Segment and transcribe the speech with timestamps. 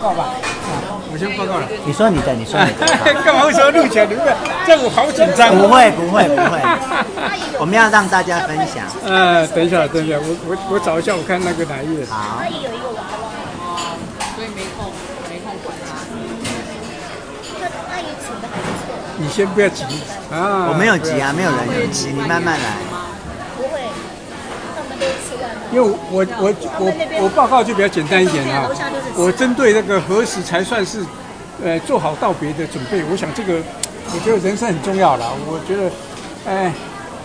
[0.00, 0.30] 报吧，
[1.10, 1.66] 我先报告了。
[1.84, 2.86] 你说你的，你说你的。
[3.26, 4.06] 干嘛为什么录起来？
[4.64, 5.50] 这样我好紧张。
[5.58, 6.62] 不会不会不会，
[7.58, 8.86] 我们要让大家分享。
[9.04, 12.06] 呃，等一下，等一下，我我我找一下，我看那个哪一页。
[12.06, 12.38] 好。
[12.38, 13.26] 他也有一个娃娃，
[14.38, 14.86] 所以没空
[15.28, 15.74] 没空管
[17.90, 18.94] 阿姨请的还不错。
[19.18, 19.82] 你先不要急
[20.30, 20.70] 啊。
[20.70, 22.97] 我没有急啊，没有人急，你慢慢来。
[25.70, 26.92] 因为我我我
[27.22, 28.68] 我报告就比较简单一点啊，
[29.14, 31.04] 我针对那个何时才算是，
[31.62, 33.02] 呃，做好道别的准备。
[33.10, 33.60] 我想这个，
[34.14, 35.30] 我觉得人生很重要了。
[35.46, 35.90] 我觉得，
[36.46, 36.72] 哎，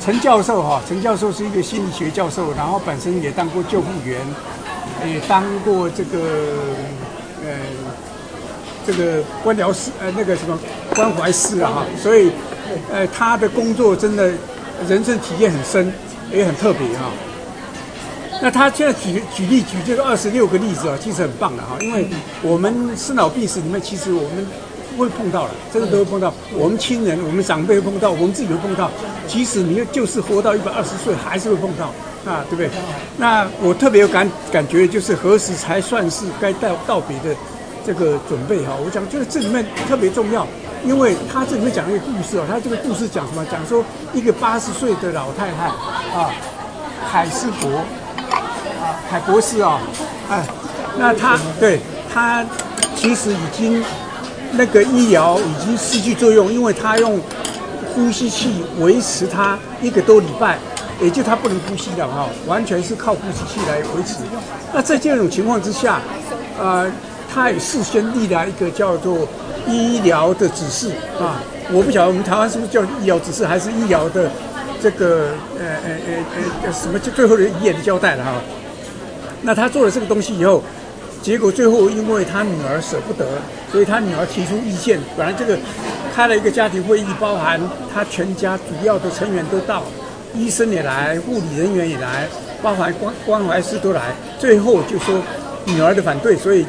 [0.04, 4.20] 陈教授哈，陈教授是一个心理学教授，然后本身也当过救护员，
[5.08, 6.20] 也当过这个，
[7.46, 7.56] 呃，
[8.86, 10.60] 这个官僚师，呃，那个什么
[10.94, 12.30] 关怀师啊哈，所以，
[12.92, 14.32] 呃，他的工作真的
[14.90, 15.94] 人生体验很深，
[16.30, 17.06] 也很特别哈。
[18.42, 22.06] 那他现在举举例举这个二十六个例子啊，其实很棒的哈，因为
[22.42, 24.46] 我们生老病死里面，其实我们
[24.98, 26.34] 会碰到了，真的都会碰到。
[26.54, 28.92] 我们亲人、我们长辈会碰到，我们自己会碰到。
[29.28, 31.86] 即使你就是活到一百二十岁，还是会碰到
[32.30, 32.70] 啊，对不对？
[33.18, 37.34] 那我特别有感感觉，就是何时才算是该道道别的
[37.86, 38.74] 这个准备哈？
[38.84, 40.46] 我想就是这里面特别重要，
[40.86, 43.46] 因为他这里面讲一个故事啊，他这个故事讲什么？
[43.50, 45.68] 讲说一个八十岁的老太太
[46.20, 46.30] 啊，
[47.10, 47.70] 海斯伯。
[49.10, 49.80] 海博士啊，
[50.30, 50.46] 哎，
[50.98, 51.80] 那他对
[52.14, 52.46] 他
[52.96, 53.84] 其实已经
[54.52, 57.20] 那个医疗已经失去作用，因为他用
[57.94, 60.58] 呼吸器维持他一个多礼拜，
[61.02, 64.16] 也就他不能呼吸了哈，完全是靠呼吸器来维持。
[64.74, 66.02] 那在这种情况之下，
[66.60, 66.92] 呃，
[67.34, 69.28] 他也事先立了一个叫做
[69.68, 71.42] 医疗的指示啊，
[71.72, 74.30] 我不晓得我们台湾是不是叫医疗指示，还是医疗的
[74.82, 75.30] 这个
[75.60, 78.32] 呃呃呃呃什么就最后的遗言的交代了哈。
[79.44, 80.64] 那他做了这个东西以后，
[81.22, 83.26] 结果最后因为他女儿舍不得，
[83.72, 85.00] 所以他女儿提出意见。
[85.18, 85.58] 本来这个
[86.16, 87.60] 开了一个家庭会议，包含
[87.94, 89.84] 他全家主要的成员都到，
[90.34, 92.28] 医生也来，护理人员也来，
[92.62, 94.14] 包含关关怀师都来。
[94.40, 95.22] 最后就说
[95.66, 96.66] 女儿的反对，所以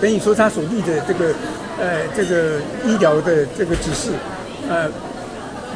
[0.00, 1.34] 等于说他所立的这个
[1.78, 4.10] 呃这个医疗的这个指示，
[4.68, 4.88] 呃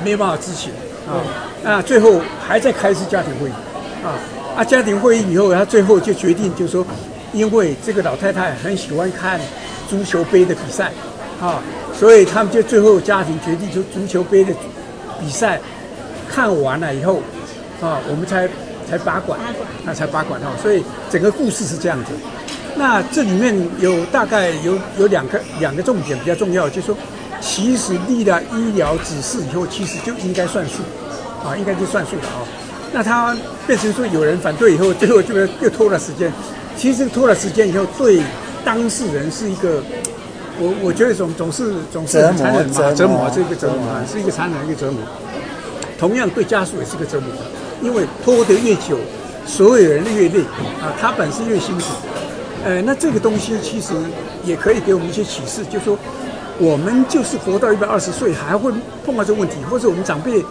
[0.04, 0.70] 没有办法执行
[1.08, 1.20] 啊。
[1.62, 3.52] 那最后还在开一次家庭会议
[4.04, 4.12] 啊。
[4.56, 6.86] 啊，家庭会议以后，他最后就决定，就是说，
[7.32, 9.40] 因为这个老太太很喜欢看
[9.90, 10.92] 足球杯的比赛，
[11.40, 11.60] 啊，
[11.92, 14.54] 所以他们就最后家庭决定，就足球杯的
[15.18, 15.60] 比赛
[16.28, 17.16] 看完了以后，
[17.82, 18.48] 啊，我们才
[18.88, 19.40] 才拔管，
[19.84, 20.52] 那才拔管啊。
[20.62, 22.12] 所以整个故事是这样子。
[22.76, 26.96] 那这里面有大概有有两个两个重点比较重要，就是说，
[27.40, 30.74] 其实立了医疗指示以后，其实就应该算数，
[31.44, 32.46] 啊，应该就算数了啊。
[32.94, 36.32] 那他变成说有人反对以后，最后就又拖了时间。
[36.76, 38.22] 其实拖了时间以后，对
[38.64, 39.82] 当事人是一个，
[40.60, 45.00] 我我觉得总总是总是很残忍嘛，折磨是一个折磨啊，是一个残忍的一个折磨。
[45.98, 47.28] 同样对家属也是个折磨，
[47.82, 48.96] 因为拖得越久，
[49.44, 50.40] 所有人越累
[50.80, 51.82] 啊，他本身越辛苦。
[52.64, 53.92] 呃，那这个东西其实
[54.44, 55.98] 也可以给我们一些启示，就是说
[56.58, 58.72] 我们就是活到一百二十岁，还会
[59.04, 60.44] 碰到这个问题，或者我们长辈。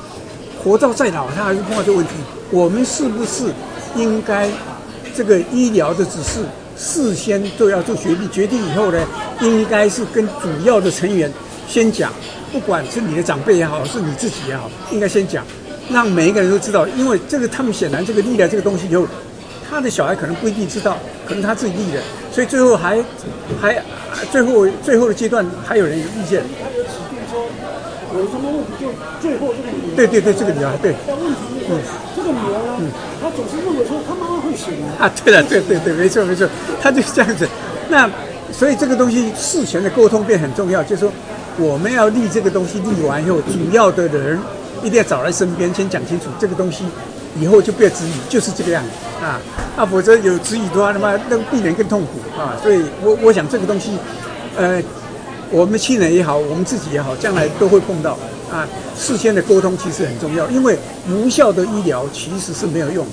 [0.64, 2.14] 活到再老，他还是碰到这个问题。
[2.50, 3.52] 我们是不是
[3.96, 4.50] 应该
[5.16, 6.40] 这个医疗的指示
[6.78, 8.30] 事先都要做决定？
[8.32, 9.00] 决定以后呢，
[9.42, 11.32] 应该是跟主要的成员
[11.68, 12.12] 先讲，
[12.52, 15.46] 不管是你的长辈也好，是你自己也好，应该先讲，
[15.90, 16.88] 让每一个人都知道。
[16.90, 19.06] 因为这个他们显然这个立了这个东西以后，
[19.70, 22.02] 他的小孩可能不一定知道，可能他自己立的，
[22.32, 23.04] 所以最后还
[23.62, 23.84] 还
[24.32, 26.44] 最后最后的阶段还有人有意见。
[28.16, 30.94] 有什么问题就最后这个女儿，对对对，这个女儿对。
[31.08, 31.80] 但问题是，嗯，
[32.16, 32.92] 这个女儿呢，嗯，
[33.22, 35.06] 她总是认为说她妈妈会醒啊。
[35.06, 36.48] 啊，对了，对对对，没错没错，
[36.82, 37.48] 她就是这样子。
[37.90, 38.10] 那
[38.52, 41.12] 所以这个东西事前的沟通便很重要，就是说
[41.58, 44.40] 我们要立这个东西立完以后，主要的人
[44.84, 46.86] 一定要找来身边先讲清楚这个东西，
[47.40, 49.42] 以后就不要质疑，就是这个样子啊。
[49.76, 52.56] 啊，否则有质疑的话，他妈那个病人更痛苦啊。
[52.62, 53.98] 所以我我想这个东西，
[54.58, 54.82] 呃。
[55.54, 58.18] 我们亲人也好，我们自己也好，将来都会碰到
[58.52, 58.68] 啊。
[58.98, 60.76] 事先的沟通其实很重要，因为
[61.08, 63.06] 无效的医疗其实是没有用。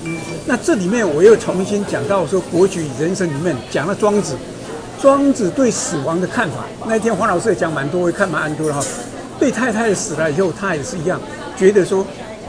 [0.47, 4.33] 那这里面我又重新讲到说，《国举人生》里面讲了庄子，
[4.99, 6.65] 庄子对死亡的看法。
[6.87, 8.83] 那天黄老师也讲蛮多，也看蛮多的哈。
[9.39, 11.21] 对太太死了以后，他也是一样，
[11.55, 12.03] 觉得说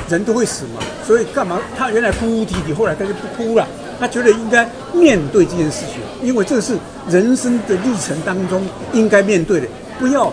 [0.08, 1.60] 人都会死嘛，所以干嘛？
[1.76, 3.68] 他原来哭哭啼啼，后来他就不哭了。
[4.00, 6.76] 他觉得应该面对这件事情，因为这是
[7.08, 9.66] 人生的历程当中应该面对的。
[10.02, 10.24] 不要，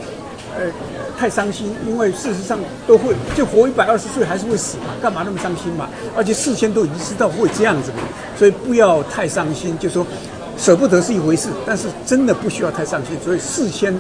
[0.57, 0.65] 呃，
[1.15, 2.57] 太伤心，因为事实上
[2.87, 5.87] 都会就活一百二十岁还是会死嘛，干嘛那么伤心嘛？
[6.17, 7.97] 而且事先都已经知道会这样子嘛，
[8.35, 9.77] 所以不要太伤心。
[9.77, 10.03] 就说
[10.57, 13.93] 舍不得是一回事，但是真的不需要太伤心，所以事先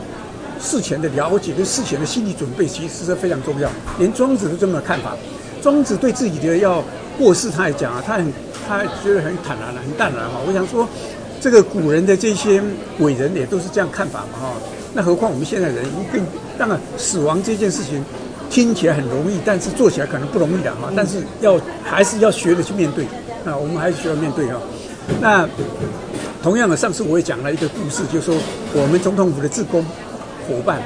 [0.59, 3.69] 事前的了解跟事前的心理准备其实是非常重要。
[3.99, 5.15] 连庄子都这么看法，
[5.61, 6.83] 庄子对自己的要
[7.15, 8.33] 过世，他也讲啊，他很
[8.67, 10.41] 他觉得很坦然了，很淡然哈。
[10.47, 10.89] 我想说，
[11.39, 12.59] 这个古人的这些
[12.97, 14.53] 伟人也都是这样看法嘛哈。
[14.91, 16.25] 那何况我们现在人一定
[16.57, 18.03] 当然，死亡这件事情
[18.49, 20.91] 听起来很容易，但是做起来可能不容易的哈。
[20.95, 23.05] 但是要还是要学着去面对
[23.45, 24.59] 啊，我们还是需要面对哈。
[25.21, 25.47] 那
[26.41, 28.35] 同样的，上次我也讲了一个故事，就是说
[28.73, 29.85] 我们总统府的志工
[30.47, 30.81] 伙伴，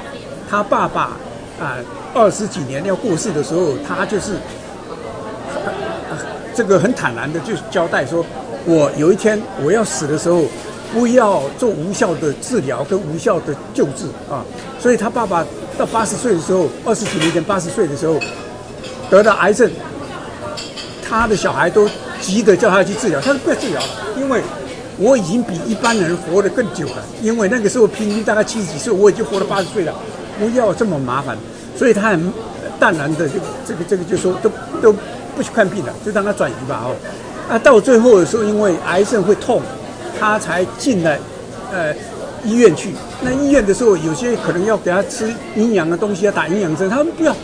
[0.50, 1.16] 他爸爸
[1.58, 1.78] 啊
[2.12, 4.32] 二十几年要过世的时候，他就是
[6.54, 8.22] 这个很坦然的就交代说，
[8.66, 10.44] 我有一天我要死的时候。
[10.94, 14.44] 不要做无效的治疗跟无效的救治啊！
[14.80, 15.44] 所以他爸爸
[15.76, 18.14] 到八十岁的时候，二十几年前八十岁的时候
[19.10, 19.68] 得了癌症，
[21.02, 21.88] 他的小孩都
[22.20, 24.40] 急着叫他去治疗，他说不要治疗了，因为
[24.96, 29.92] 我已经比一般人活得更久了，因为那个时候平均大概七十几岁，我已经活了八十岁了，
[30.38, 31.36] 不要这么麻烦，
[31.76, 32.32] 所以他很
[32.78, 33.34] 淡然的就
[33.66, 34.48] 这个这个就说都
[34.80, 34.94] 都
[35.34, 36.94] 不去看病了，就让他转移吧哦。
[37.50, 39.60] 啊，到最后的时候，因为癌症会痛。
[40.18, 41.16] 他才进了，
[41.72, 41.94] 呃，
[42.44, 42.90] 医院去。
[43.22, 46.88] 那医院的时候，有些可能要给他吃营养的东西，要打营养针。
[46.88, 47.34] 他们不要，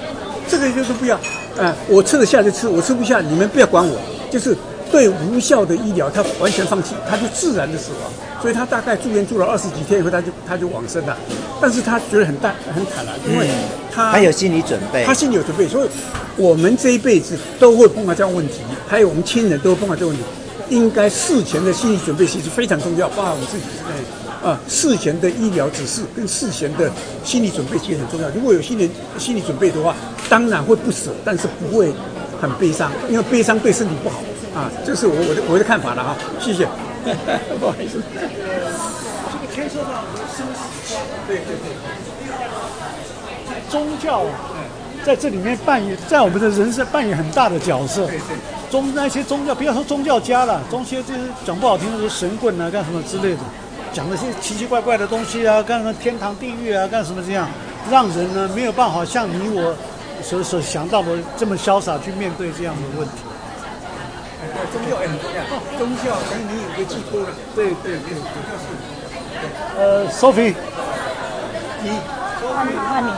[0.48, 1.16] 这个就是不要。
[1.16, 1.20] 啊、
[1.58, 4.00] 呃，我吃得下就吃，我吃不下你们不要管我。
[4.30, 4.56] 就是
[4.92, 8.10] 对无效的医疗，他完全放弃，他就自然的死亡。
[8.40, 11.16] 所以他大概住院住了二十几天以后，他就他就往生了。
[11.60, 13.48] 但是他觉得很淡很坦然，因为
[13.92, 15.68] 他、嗯、他有心理准备，他心里有准备。
[15.68, 15.88] 所以
[16.36, 20.22] 我们这一辈子都会碰到这样问题，还有我们亲人都会碰到这个问题。
[20.70, 26.90] 应该事前的心理准备其实非常重要，包含我们自己在啊，事前的医疗指示跟事前的
[27.22, 28.28] 心理准备其实很重要。
[28.30, 29.94] 如果有心理心理准备的话，
[30.30, 31.92] 当然会不舍，但是不会
[32.40, 34.22] 很悲伤，因为悲伤对身体不好
[34.54, 34.70] 啊。
[34.86, 36.16] 这是我我的我的看法了哈。
[36.40, 36.66] 谢谢，
[37.60, 38.00] 不好意思。
[38.14, 38.20] 这
[39.46, 40.94] 个牵涉到生死，
[41.26, 41.66] 对对对，
[43.68, 44.24] 宗教
[45.04, 48.06] 在这里面扮演，在我们的人生扮演很大的角色。
[48.06, 48.59] 对对。
[48.70, 53.40] 宗那些宗教，不要说宗教家了，宗些就是讲不好听的，说神棍啊，干什么之类的，
[53.92, 57.48] 讲那些奇奇怪怪的东西啊，干什么天堂地狱啊，干什么这样，
[57.90, 59.74] 让人呢没有办法像你我
[60.22, 63.14] 所所想到的这么潇洒去面对这样的问题。
[64.72, 65.42] 宗教很重要，
[65.78, 67.28] 宗教等于你有个寄托了。
[67.54, 68.64] 对对对，主要是。
[69.76, 70.54] 呃，Sophie，
[71.82, 71.90] 你
[72.40, 73.10] 换你换你，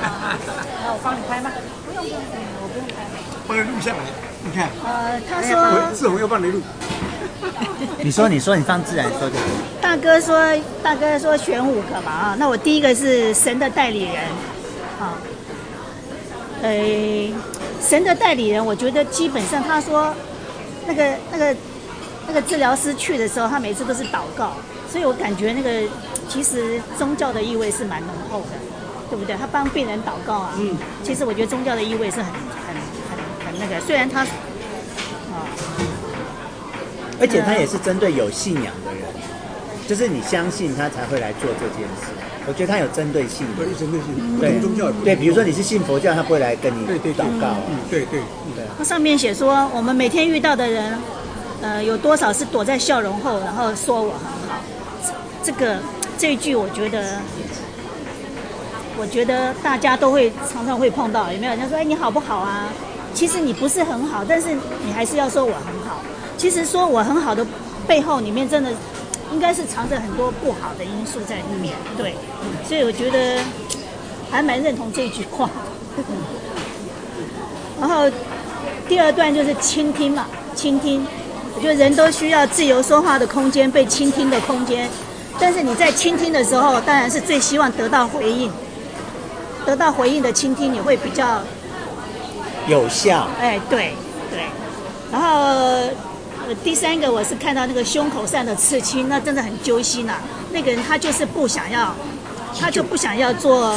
[0.83, 1.51] 那我帮你拍吗？
[1.85, 2.19] 不用不用，
[2.63, 3.05] 我不用拍。
[3.47, 4.32] 帮你录下来。
[4.45, 6.61] 你看，呃，他说志宏要帮你录。
[8.03, 9.37] 你说，你说，你放自然说就。
[9.81, 10.41] 大哥说，
[10.83, 14.15] 大哥说选五个嘛啊，那我第一个是神的代理人，
[14.99, 15.15] 好，
[16.63, 17.33] 呃，
[17.81, 20.15] 神的代理人，我觉得基本上他说，
[20.87, 21.57] 那个那个
[22.27, 24.53] 那个治疗师去的时候，他每次都是祷告，
[24.91, 25.89] 所以我感觉那个
[26.29, 28.57] 其实宗教的意味是蛮浓厚的，
[29.11, 29.37] 对不对？
[29.37, 32.82] 他帮病人祷告啊，嗯，其实我觉得宗教的意味是很很。
[33.63, 35.47] 那个虽然他，啊，
[37.21, 39.03] 而且他也是针对有信仰的人，
[39.87, 42.11] 就是你相信他才会来做这件事。
[42.45, 44.59] 我觉得他有针对性的，对针对性，对。
[44.61, 48.19] 宗教对，比如说你是信佛教，他不会来跟你祷告，嗯，对对
[48.57, 48.65] 对。
[48.77, 50.99] 他上面写说，我们每天遇到的人，
[51.61, 54.19] 呃，有多少是躲在笑容后，然后说我很
[54.49, 54.59] 好。
[55.45, 55.79] 这个
[56.19, 57.21] 这一句，我觉得，
[58.99, 61.53] 我觉得大家都会常常会碰到，有没有？
[61.53, 62.67] 人家说，哎，你好不好啊？
[63.15, 64.49] 其实你不是很好，但是
[64.85, 66.03] 你还是要说我很好。
[66.37, 67.47] 其实说我很好的
[67.87, 68.71] 背后，里面真的
[69.33, 71.75] 应该是藏着很多不好的因素在里面。
[71.97, 72.17] 对，
[72.67, 73.41] 所以我觉得
[74.31, 75.49] 还蛮认同这句话。
[77.79, 78.11] 然后
[78.89, 81.07] 第二段就是倾听嘛，倾听。
[81.55, 84.89] 我觉得人都需要自由说话的空间，被倾听的空间。
[85.39, 88.51] 但是你在倾听的时候，当然是最希望得到回应。
[89.65, 91.41] 得到回应的倾听，你会比较。
[92.67, 93.95] 有效，哎，对
[94.31, 94.45] 对，
[95.11, 100.21] 然后呃，第三个我是看到那个胸口上的刺青，那真的很揪心呐、啊。
[100.53, 101.95] 那个人他就是不想要，
[102.61, 103.75] 他就不想要做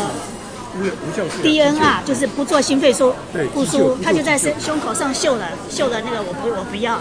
[1.43, 3.13] DNR，就是不做心肺苏
[3.53, 6.99] 复苏，他就在胸胸口上绣了绣了那个我不我不要，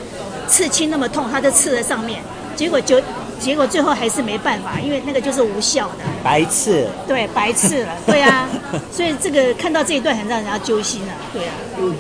[0.49, 2.23] 刺青那么痛，他就刺在上面，
[2.57, 3.01] 结果就。
[3.39, 6.87] 结果最后还是没办法，因为那个就是无效的，白刺。
[7.07, 8.49] 对，白刺了， 对啊，
[8.91, 11.53] 所以这个看到这一段很让人家揪心啊，对啊。
[11.79, 11.95] 嗯。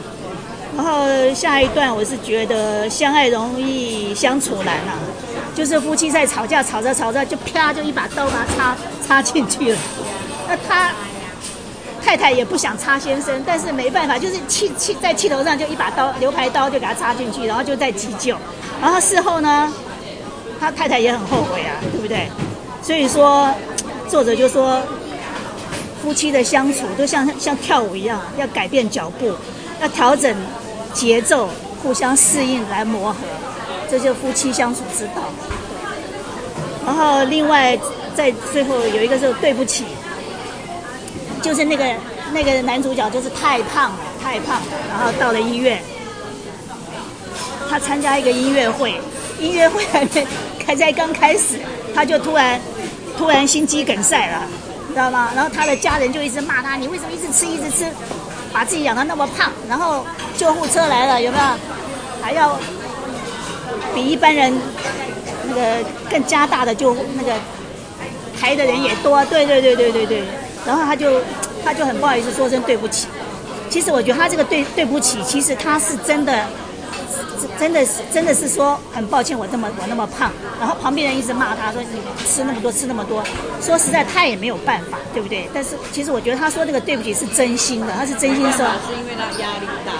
[0.76, 4.98] 然后下一段我是觉得相爱容易相处难啊，
[5.54, 8.76] 就是夫妻在吵架，吵着吵着就啪就一把刀把他插
[9.06, 9.78] 插进去了。
[10.48, 10.90] 那他
[12.04, 18.36] 太太也不想插先生，但是没办法，就是气气在气头上就一把刀牛排刀就给他插进去，然后就在急救。
[18.82, 19.72] 然后事后呢？
[20.60, 22.28] 他太太也很后悔啊，对不对？
[22.82, 23.52] 所以说，
[24.08, 24.80] 作者就说，
[26.02, 29.32] 夫妻的相处都像像跳舞一样，要改变脚步，
[29.80, 30.34] 要调整
[30.92, 31.48] 节奏，
[31.82, 33.18] 互相适应来磨合，
[33.90, 35.22] 这就是夫妻相处之道。
[36.84, 37.78] 然后另外
[38.14, 39.84] 在最后有一个是对不起，
[41.40, 41.84] 就是那个
[42.32, 45.82] 那个男主角就是太胖了，太胖了，然后到了医院，
[47.70, 49.00] 他参加一个音乐会，
[49.44, 50.26] 音乐会还没
[50.58, 51.60] 开在刚开始，
[51.94, 52.60] 他就突然
[53.18, 54.42] 突然心肌梗塞了，
[54.88, 55.30] 知道吗？
[55.34, 57.86] 然后他的家人就一直骂他，你为什么一直吃一直吃，
[58.52, 59.52] 把自己养得那么胖？
[59.68, 60.04] 然后
[60.36, 61.44] 救护车来了，有没有？
[62.22, 62.58] 还要
[63.94, 64.52] 比一般人。
[65.46, 65.60] 那个
[66.10, 67.30] 更加大的就那个
[68.40, 70.22] 抬的人也多，对对对对对对，
[70.66, 71.20] 然后他就
[71.62, 73.06] 他就很不好意思说声对不起。
[73.68, 76.46] 其实我觉得他这个对对不起，其实他是真的。
[77.58, 83.22] 真的是真的是说很抱歉，我这么我那么胖，然后旁边人一直骂他说，你吃那么多吃那么多，
[83.60, 85.48] 说实在他也没有办法，对不对？
[85.52, 88.66] 但是其实我觉得他说那个对不起是真心的，他是真心说。
[88.86, 89.92] 是因为他压力大。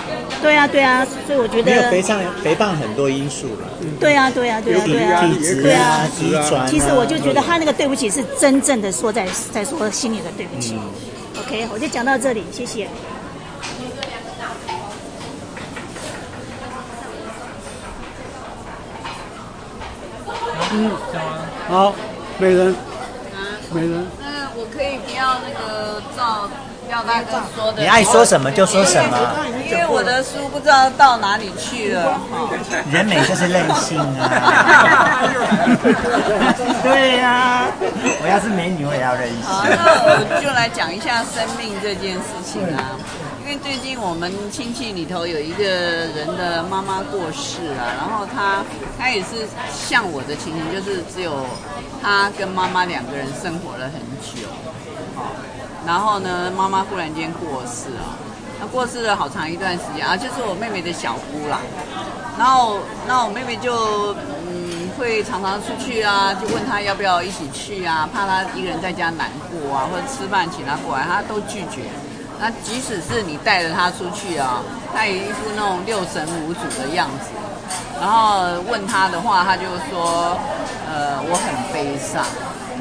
[0.43, 1.71] 对啊对啊，所以我觉得。
[1.71, 3.69] 没有肥胖肥胖很多因素了。
[3.99, 5.27] 对啊对啊对啊对啊。
[5.27, 6.69] 体质啊，遗传。
[6.69, 10.77] 其实我就觉得他那个对不起是真正的说在在说心里的对不起。
[11.41, 12.89] OK，我就讲到这里，谢谢。
[20.77, 20.91] 嗯，
[21.69, 21.95] 好，
[22.39, 23.39] 美人，啊，
[23.71, 26.51] 美人，那我可以不要那个照
[26.89, 29.17] 廖大哥说的，你爱说什么就说什么，
[29.71, 32.19] 因为我的书不知道到哪里去了。
[32.91, 35.23] 人美就是任性啊，
[36.83, 37.69] 对呀、啊，
[38.21, 39.43] 我要是美女我也要任性。
[39.45, 42.99] 好，那我就来讲一下生命这件事情啊。
[43.45, 48.65] 因为最近我们亲戚里头有一个人的妈妈过世啊，然后他
[48.99, 51.45] 他也是像我的情形，就是只有
[52.01, 54.49] 他跟妈妈两个人生活了很久，
[55.87, 58.17] 然后呢，妈妈忽然间过世啊，
[58.59, 61.61] 他过世了好长一段时间啊，就是我妹妹的小姑啦，
[62.39, 64.17] 然后那我妹妹就
[64.49, 71.83] 嗯会常常出去啊，就问他要不要一起去啊，怕他一个人在家难过啊，或者吃饭请他过来，他都拒绝。
[72.41, 74.63] 那即使是你带着他出去啊，
[74.95, 77.31] 他也一副那种六神无主的样子。
[78.01, 80.37] 然后问他的话，他就说
[80.91, 82.25] ：“呃，我很悲伤。”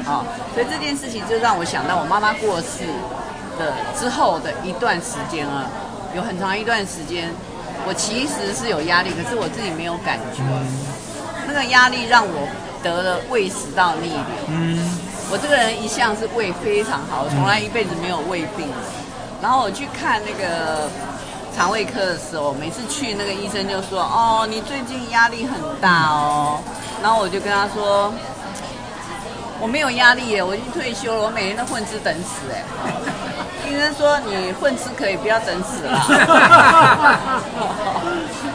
[0.04, 0.20] 啊，
[0.52, 2.84] 所以这件事情就让我想到我妈妈过世
[3.58, 5.64] 的之后的一段时间啊，
[6.14, 7.30] 有很长一段时间，
[7.86, 10.42] 我其实是有压力，可是我自己没有感觉。
[11.46, 12.46] 那个压力让我
[12.82, 14.36] 得了胃食道逆流。
[14.48, 14.76] 嗯，
[15.30, 18.68] 我这个人一向是胃非常好，从来一辈子没有胃病。
[19.44, 20.88] 然后我去看那个
[21.54, 26.58] 肠胃科的时候，每次去那个医生就说：“哦，你最近压力很大哦。”
[27.04, 28.10] 然后我就跟他说
[29.60, 32.64] ：“我没有压力耶，我已经退休了，我每天都混吃等死哎。
[33.68, 36.00] ”医生说：“你混吃可以，不要等死了。”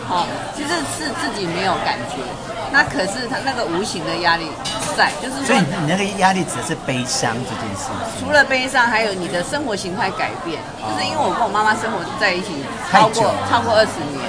[0.10, 0.26] 好，
[0.58, 2.18] 其实是自己没有感觉。
[2.72, 4.46] 那可是他那个无形的压力
[4.96, 7.90] 在，就是说，所以你那个压力指的是悲伤这件事。
[8.20, 14.22] 除了悲伤，还有你的生活形态改变，就是因为我跟我妈妈生活在一起超过超过二十年，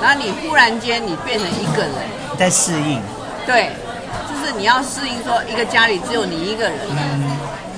[0.00, 1.94] 然后你忽然间你变成一个人，
[2.38, 3.02] 在适应。
[3.44, 3.72] 对，
[4.30, 6.78] 就是你要适应说一个家里只有你一个人，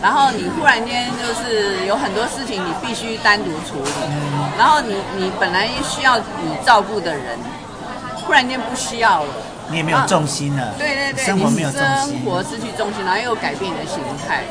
[0.03, 3.91] 然后你忽然间就是有很多事情你必须单独处理，
[4.59, 7.38] 然后你你本来需要你照顾的人，
[8.26, 9.31] 忽然间不需要了。
[9.68, 14.44] 你也没有重心了，啊、对对对，生活没有重心，生活失去重心，然后又改变你的形态，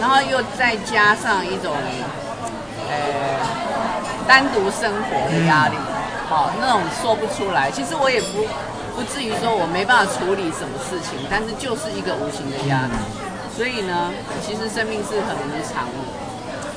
[0.00, 1.72] 然后又再加上一种，
[2.88, 2.96] 呃，
[4.26, 5.76] 单独生活的压力，
[6.28, 7.70] 好、嗯哦，那种说不出来。
[7.70, 8.46] 其实我也不
[8.96, 12.92] 不至于说我没办法处理什么事情，但是就是一个无形的压力。
[13.54, 14.10] 所以呢，
[14.44, 16.00] 其实生命是很无常的。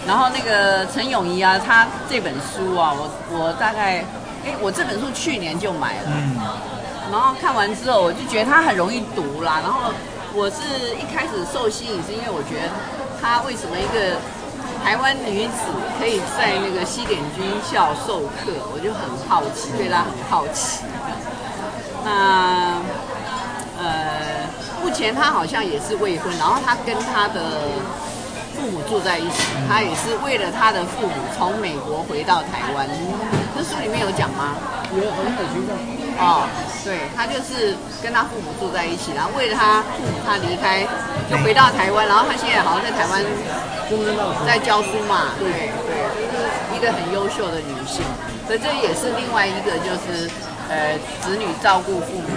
[0.06, 4.04] 然后那个陈永仪啊，他这本书啊，我我大概，
[4.46, 6.12] 哎，我这本书去年就买了。
[6.14, 6.38] 嗯
[7.12, 9.60] 然后看完之后，我就觉得他很容易读啦。
[9.64, 9.92] 然后
[10.34, 12.70] 我是一开始受吸引，是因为我觉得
[13.22, 14.18] 他为什么一个
[14.84, 15.64] 台湾女子
[15.98, 20.84] 可以在那个西点军校授课，我就很好奇，对他很好奇。
[22.04, 22.80] 那
[23.80, 24.48] 呃，
[24.84, 27.62] 目前他好像也是未婚，然后他跟他的
[28.56, 32.88] 父母住在一起，他也是为了他的父母从美国回到台湾。
[33.58, 34.54] 这书里面有讲吗？
[34.94, 35.74] 有，很有情况。
[36.18, 36.46] 哦，
[36.86, 40.86] 对，他就是跟他父母住在一起，然后为了他父母，他离开，
[41.30, 43.22] 就回到台湾，然后他现在好像在台湾
[44.46, 45.94] 在教书嘛，对对，
[46.30, 48.06] 就是一个很优秀的女性，
[48.46, 50.30] 所以这也是另外一个就是
[50.70, 52.30] 呃子女照顾父母，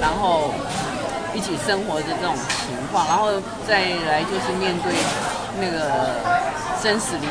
[0.00, 0.54] 然后
[1.34, 2.34] 一起生活的这种
[2.66, 3.30] 情况，然后
[3.66, 4.90] 再来就是面对
[5.60, 6.18] 那个
[6.82, 7.28] 生死离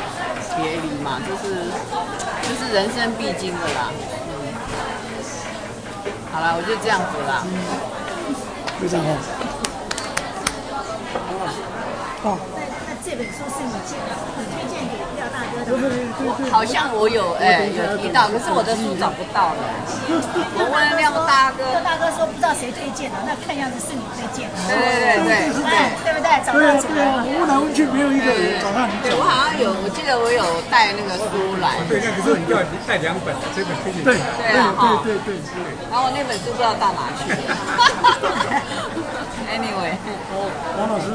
[0.56, 1.68] 别离嘛，就是
[2.42, 3.90] 就是人生必经的啦。
[4.28, 4.30] 嗯，
[6.32, 7.42] 好了，我就这样子啦。
[7.46, 7.50] 嗯，
[8.80, 9.08] 非常好。
[12.24, 12.26] 哦。
[12.54, 14.61] 那那这本书是你介很推荐给廖大哥的吗？
[16.50, 19.60] 好像我有哎、欸、有提到，可是我的书找不到了。
[20.54, 24.56] 我问廖大哥，廖大哥说不知道谁推荐的，那看样子是你推荐的。
[24.68, 24.76] 对
[25.22, 25.72] 对对对，
[26.04, 26.28] 对不对？
[26.44, 26.98] 找到几个？
[27.00, 28.92] 我问来问去没有一个人找到你。
[29.02, 31.80] 对，我好像有，我记得我有带那个书来。
[31.88, 34.04] 对，那可是你要带两本，这本推荐。
[34.04, 35.58] 对对啊，对，对对对。
[35.88, 37.56] 然后我那本书不知道到哪去了。
[39.52, 39.96] Anyway，
[40.78, 41.12] 王老师。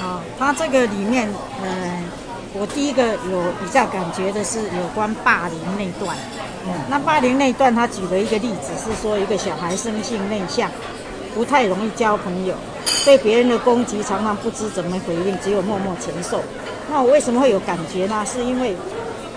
[0.00, 2.04] 啊，他这个里面，嗯、呃，
[2.56, 6.16] 我第一个有比较感觉的是有关霸凌那段。
[6.66, 10.70] 嗯，那霸凌那段，他举了一个例子，是说一个小孩生性内向，
[11.34, 12.54] 不太容易交朋友，
[13.04, 16.40] 对别人的攻击常常不知怎么回应，只有默默承受。
[16.90, 18.24] 那我为什么会有感觉呢？
[18.24, 18.74] 是因为，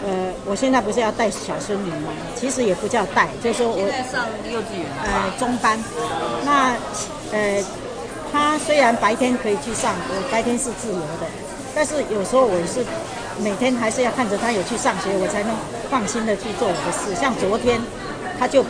[0.06, 2.14] 呃，我现在不是要带小孙女吗？
[2.36, 5.78] 其实也不叫带，就是说我在上幼稚园，呃，中班。
[6.46, 6.76] 那，
[7.32, 7.64] 呃。
[8.30, 11.26] 他虽然白天可以去上，我白天是自由的，
[11.78, 12.84] 但是有时候我是
[13.40, 15.54] 每天还是要看着他有去上学，我才能
[15.92, 17.14] 放心的去做我的事。
[17.14, 17.80] 像昨天，
[18.40, 18.64] 他就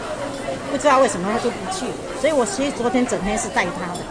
[0.69, 1.85] 不知道为什么他就不去，
[2.19, 4.01] 所以我其实昨天整天是带他的，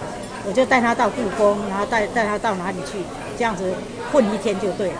[0.46, 2.96] 我就带他到故宫，然后带带他到哪里去，
[3.36, 3.70] 这样子
[4.10, 4.94] 混一天就对了。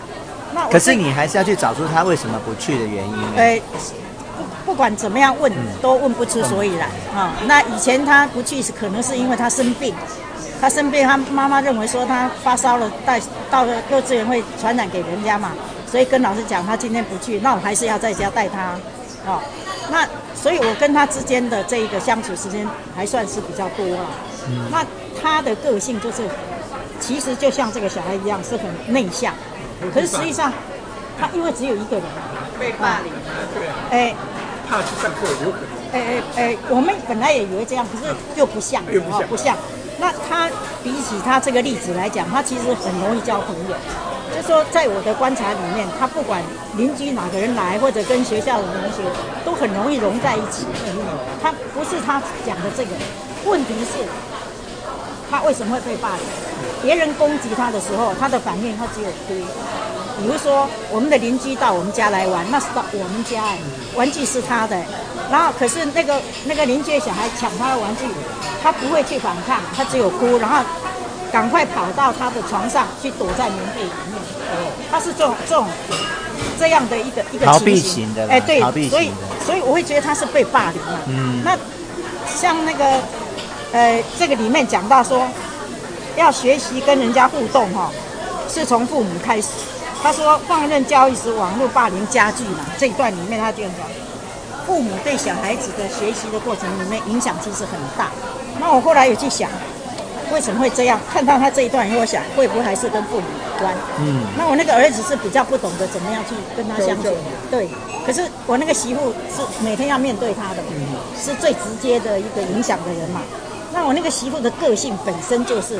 [0.53, 3.17] 那可是你还是要去找出他为什么不去的原因。
[3.35, 3.59] 哎，
[4.37, 5.51] 不不管怎么样问，
[5.81, 7.31] 都问不出所以来啊、嗯哦。
[7.47, 9.95] 那以前他不去是可能是因为他生病。
[10.59, 15.51] 他生病，他妈妈认为说他发烧了，带到了幼稚园会传染给人家嘛，
[15.89, 18.73] 所以跟老师讲他今天不去，那我还是要在家带他，
[19.25, 19.39] 哦，
[19.91, 24.05] 那所以我跟他之间的这一个相处时间还算是比较多了。
[24.47, 24.65] 嗯。
[24.71, 24.85] 那
[25.21, 26.23] 他的个性就是，
[26.99, 29.33] 其实就像这个小孩一样是很内向，
[29.93, 30.51] 可是实际上
[31.19, 32.05] 他因为只有一个人，
[32.59, 33.13] 被霸凌，
[33.53, 34.15] 对啊，哎，
[34.67, 35.77] 怕去上课有可能。
[35.93, 36.01] 哎
[36.35, 39.55] 哎哎，我们本来也以为这样，可是又不像，又不像，不像。
[39.99, 40.49] 那他
[40.83, 43.75] 比起他这个例子来讲，他其实很容易交朋友。
[44.35, 46.43] 就说，在我的观察里面，他不管
[46.75, 49.01] 邻居哪个人来，或者跟学校的同学，
[49.43, 50.67] 都很容易融在一起。
[51.41, 52.91] 他不是他讲的这个，
[53.45, 54.05] 问题是，
[55.31, 56.21] 他为什么会被霸凌？
[56.83, 59.33] 别人攻击他的时候，他的反应他只有哭。
[60.19, 63.43] 比如说，我们的邻居到我们家来玩，那是到我们家，
[63.95, 64.75] 玩具是他的。
[65.29, 68.05] 然后，可是那个那个邻居的小孩抢他的玩具，
[68.63, 70.63] 他不会去反抗，他只有哭，然后
[71.31, 74.17] 赶快跑到他的床上去躲在棉被里面。
[74.89, 75.67] 他是这种这种
[76.57, 79.11] 这样的一个一个逃避型的，哎，对，所以
[79.45, 80.99] 所以我会觉得他是被霸凌了。
[81.07, 81.57] 嗯，那
[82.33, 82.85] 像那个
[83.73, 85.27] 呃，这个里面讲到说，
[86.15, 87.91] 要学习跟人家互动哈，
[88.49, 89.49] 是从父母开始。
[90.01, 93.87] 他说放任教育使网络霸凌加剧嘛，这一段里面他这样讲。
[94.65, 98.11] 父母对小孩子的学习的过程里面影响其实很大。
[98.59, 99.49] 那我后来有去想，
[100.29, 100.99] 为什么会这样？
[101.09, 103.73] 看到他这一段以后，我想会不会还是跟父母有关？
[104.01, 104.25] 嗯。
[104.37, 107.15] 那我那个儿子是比较不懂得怎么样去跟他相处。
[107.49, 107.69] 对。
[108.05, 110.61] 可是我那个媳妇是每天要面对他的，
[111.17, 113.21] 是最直接的一个影响的人嘛。
[113.73, 115.79] 那我那个媳妇的个性本身就是，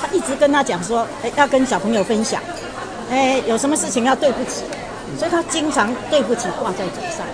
[0.00, 2.40] 她一直跟他讲说，哎，要跟小朋友分享，
[3.10, 4.62] 哎，有什么事情要对不起，
[5.18, 7.26] 所以他经常对不起挂在嘴上。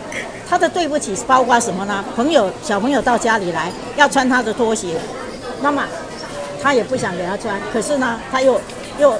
[0.48, 2.04] 他的对不起是包括什么呢？
[2.16, 4.96] 朋友小朋友到家里来要穿他的拖鞋，
[5.62, 5.84] 那么
[6.60, 8.60] 他也不想给他穿，可是呢，他又
[8.98, 9.16] 又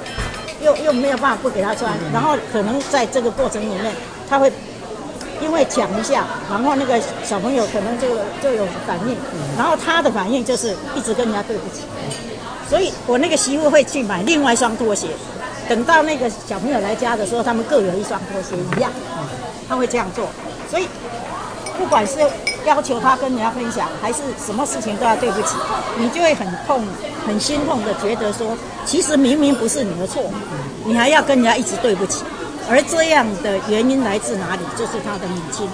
[0.61, 3.93] 又又没有办法不给他穿，然后可能在这个过程里面，
[4.29, 4.51] 他会
[5.41, 8.09] 因为抢一下，然后那个小朋友可能就
[8.43, 9.15] 就有反应，
[9.57, 11.83] 然后他的反应就是一直跟人家对不起，
[12.69, 15.07] 所以我那个媳妇会去买另外一双拖鞋，
[15.71, 18.91] 等到那个小朋友来家的时候，他们各有一双拖鞋一样，
[19.69, 20.27] 他会这样做，
[20.69, 20.85] 所以。
[21.77, 22.19] 不管是
[22.65, 25.55] 要求他跟人家分享，还是什么事情都要对不起，
[25.97, 26.83] 你就会很痛、
[27.25, 28.55] 很心痛的觉得说，
[28.85, 30.21] 其实明明不是你的错，
[30.85, 32.23] 你还要跟人家一直对不起，
[32.69, 34.61] 而这样的原因来自哪里？
[34.77, 35.67] 就是他的母亲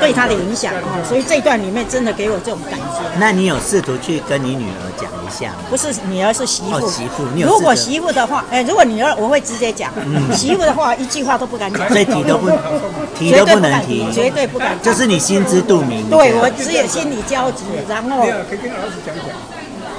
[0.00, 3.00] 对他的影响啊，所以这段里面真的给我这种感觉。
[3.18, 5.58] 那你有试图去跟你女儿讲一下吗？
[5.68, 6.76] 不是女儿，是媳妇。
[6.76, 7.24] 哦，媳妇。
[7.40, 9.92] 如果媳妇的话，哎，如果女儿，我会直接讲。
[9.96, 10.34] 嗯。
[10.34, 11.86] 媳妇的话，一句话都不敢讲。
[11.92, 12.50] 所以提都不
[13.18, 14.80] 提都不能提，绝对不敢。
[14.82, 16.08] 就是你心知肚明。
[16.08, 18.22] 对，我只有心里焦急，然后。
[18.48, 19.26] 可以跟儿子讲讲。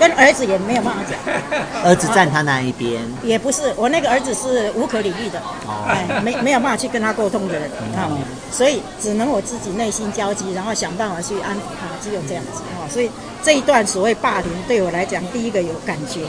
[0.02, 1.14] 跟儿子也没有办法讲。
[1.86, 3.00] 儿子站他那一边？
[3.22, 8.18] 也不是，我那个儿子是无可理喻的，哦、哎，没没有办法去跟他沟通的人啊、嗯哦，
[8.52, 12.90] 所以只能我自己内心焦急，然后想办法去安抚他，只有这样子啊、哦。
[12.90, 13.12] 所以
[13.44, 16.22] 这一段所谓霸凌对我来讲，第一个有感觉。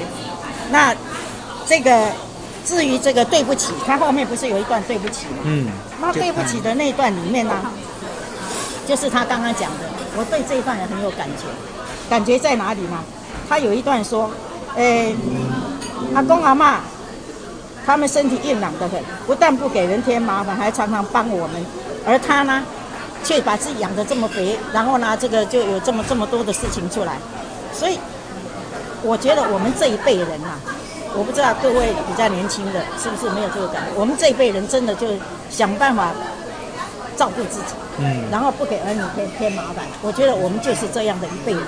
[0.71, 0.95] 那
[1.67, 2.11] 这个
[2.67, 5.45] 至于这个对不起，他后面不是有一段对不起吗？
[5.45, 7.55] 嗯，那对不起的那一段里面呢，
[8.87, 11.45] 就是他刚刚讲的，我对这一段也很有感觉。
[12.11, 12.99] 感觉在哪里呢？
[13.53, 14.31] 他有一段说，
[14.77, 15.15] 诶，
[16.15, 16.77] 阿公阿嬷，
[17.85, 21.63] 他们身体硬朗得很，不但不给人添麻烦，还常常帮我们。
[22.07, 22.63] 而他呢，
[23.23, 27.19] 却把自己养得这么肥，然后呢，这个就有这么这么多的事情出来。
[27.75, 27.99] 所以，
[29.03, 30.59] 我觉得我们这一辈人呐、啊，
[31.15, 34.01] 我不知道各位比较年轻的是不是没有这个感觉。
[34.01, 35.09] 我们这一辈人真的就
[35.51, 36.11] 想办法
[37.19, 37.75] 照顾自己。
[37.99, 41.63] 嗯，然后不给儿女添添麻烦，我觉得我们就是这样的一辈人，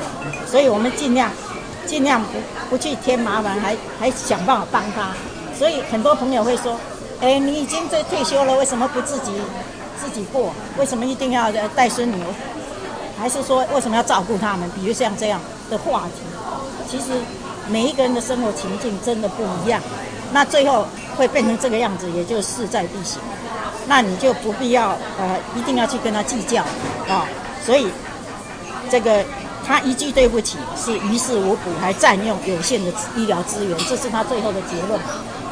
[0.47, 1.31] 所以我们尽量
[1.85, 2.39] 尽量不
[2.71, 5.13] 不去添麻烦，还还想办法帮他。
[5.57, 6.79] 所以很多朋友会说，
[7.21, 9.33] 哎，你已经在退休了，为什么不自己
[10.01, 10.53] 自己过？
[10.79, 12.17] 为什么一定要带孙女？
[13.19, 14.69] 还是说为什么要照顾他们？
[14.71, 16.23] 比如像这样的话题，
[16.91, 17.13] 其实
[17.69, 19.81] 每一个人的生活情境真的不一样，
[20.33, 23.21] 那最后会变成这个样子，也就势在必行。
[23.87, 26.63] 那你就不必要呃，一定要去跟他计较
[27.07, 27.29] 啊、
[27.65, 27.87] 所以
[28.91, 29.23] 这个
[29.67, 35.01] 他一句对不起是于事无补，还占用有限的医疗资源，这是他最后的结论。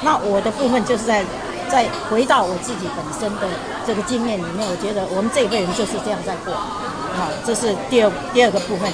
[0.02, 1.24] 那我的部分就是在
[1.70, 3.48] 在回到我自己本身的
[3.86, 8.90] 这个经验里面，我觉得我们这一辈人就是这样在过啊、这是第二第二个部分。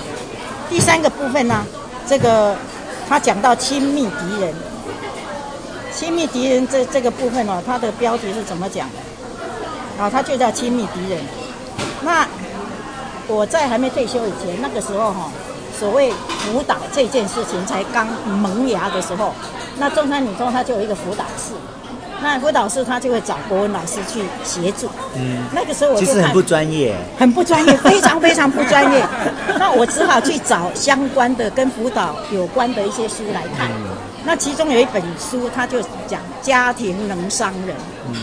[0.68, 1.64] 第三个部分呢，
[2.07, 2.57] 这个
[3.09, 4.54] 他讲到亲密敌人，
[5.92, 10.02] 亲密敌人这这个部分哦，他的标题是怎么讲的？
[10.02, 11.18] 啊，他就叫亲密敌人。
[12.02, 12.26] 那
[13.29, 15.31] 我在还没退休以前，那个时候哈，
[15.79, 19.33] 所谓辅导这件事情才刚萌芽的时候，
[19.79, 21.53] 那中山女中它就有一个辅导室，
[22.23, 24.88] 那辅导室他就会找国文老师去协助。
[25.14, 29.07] 嗯，那个时候我就看，其实很不专业，很不专业，非常非常不专业。
[29.59, 33.69] 那我只好去找相关的跟辅导有关的一些书来看。
[33.69, 37.77] 嗯、那其中有一本书，他就讲家庭能伤人。
[38.09, 38.14] 嗯。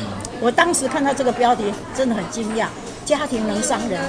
[0.41, 1.63] 我当时看到这个标题，
[1.95, 2.65] 真的很惊讶。
[3.05, 4.01] 家庭能伤人，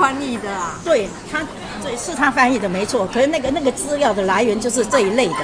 [0.00, 0.80] 翻译的啊？
[0.84, 1.46] 对，他
[1.82, 3.06] 对是他翻译的没错。
[3.12, 5.36] 可是那个那个资料的来源就是这一类的。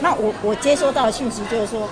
[0.00, 1.88] 那我我接收到的讯息就是说，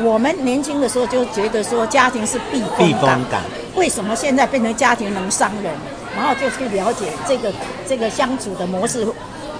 [0.00, 3.40] 我们年轻的时候就觉得说家庭是避风避风港，
[3.76, 5.72] 为什么现在变成家庭能伤人？
[6.16, 7.52] 然后就去了解这个
[7.88, 9.06] 这个相处的模式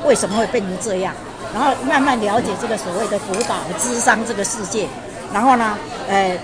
[0.04, 1.14] 为什么会变成这样，
[1.54, 4.86] 然后慢慢了解这个所谓的辅导智商这个世界。
[5.32, 5.78] 然后呢，
[6.08, 6.38] 呃，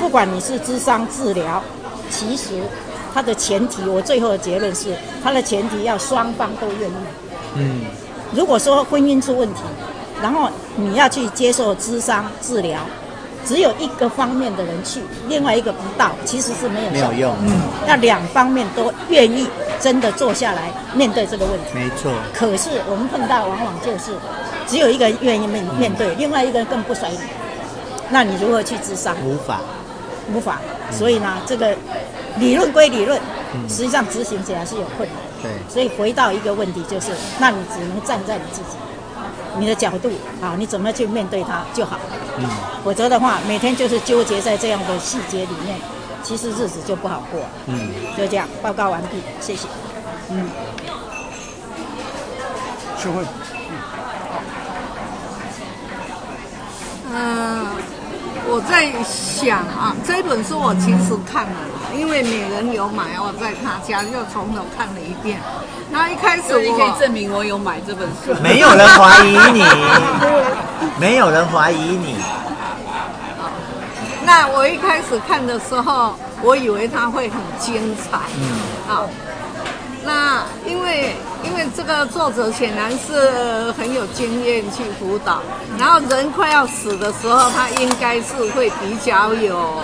[0.00, 1.62] 不管你是智商治疗，
[2.10, 2.60] 其实
[3.14, 6.94] 它的前提，我最后的结论是，它的前提要双方都愿意。
[7.54, 7.82] 嗯。
[8.34, 9.60] 如果说婚姻出问题，
[10.20, 12.80] 然后你要去接受咨商治疗，
[13.46, 17.34] 只有一个方面的人去，另外一个不到，其实是没有没有用。
[17.42, 17.60] 嗯。
[17.86, 19.46] 要两方面都愿意，
[19.78, 21.66] 真的坐下来面对这个问题。
[21.74, 22.10] 没错。
[22.32, 24.10] 可是我们碰到往往就是，
[24.66, 27.18] 只有一个愿意面面对，嗯、另外一个更不甩你。
[28.10, 29.14] 那你如何去智商？
[29.24, 29.60] 无法，
[30.34, 30.60] 无法。
[30.90, 31.74] 所以呢，这个
[32.38, 33.20] 理论归理论，
[33.68, 35.18] 实际上执行起来是有困难。
[35.42, 35.50] 对。
[35.68, 38.76] 所以回到一个问题，就是，那你只能站在你自己，
[39.58, 40.10] 你的角度
[40.42, 41.98] 啊，你怎么去面对它就好。
[42.38, 42.44] 嗯。
[42.82, 45.78] 否则的话，每天就是纠结在这样的细节里面，
[46.22, 47.40] 其实日子就不好过。
[47.66, 47.90] 嗯。
[48.16, 49.68] 就这样，报告完毕，谢谢。
[50.30, 50.48] 嗯。
[52.98, 53.22] 秀慧。
[57.12, 57.93] 嗯。
[58.54, 61.50] 我在想啊，这本书我其实看了，
[61.92, 65.40] 因为每人有买，我在他家又从头看了一遍。
[65.90, 68.32] 那一开始我，你可以证明我有买这本书。
[68.40, 69.64] 没有人怀疑你，
[71.00, 72.14] 没有人怀疑你。
[74.24, 78.20] 那我一开始看的时候，我以为他会很精彩。
[78.38, 78.54] 嗯。
[78.86, 79.08] 好。
[80.04, 85.40] 那因为因为这个作者显然是很有经验去辅导，
[85.78, 89.82] 然后人快要死的时候，他应该是会比较有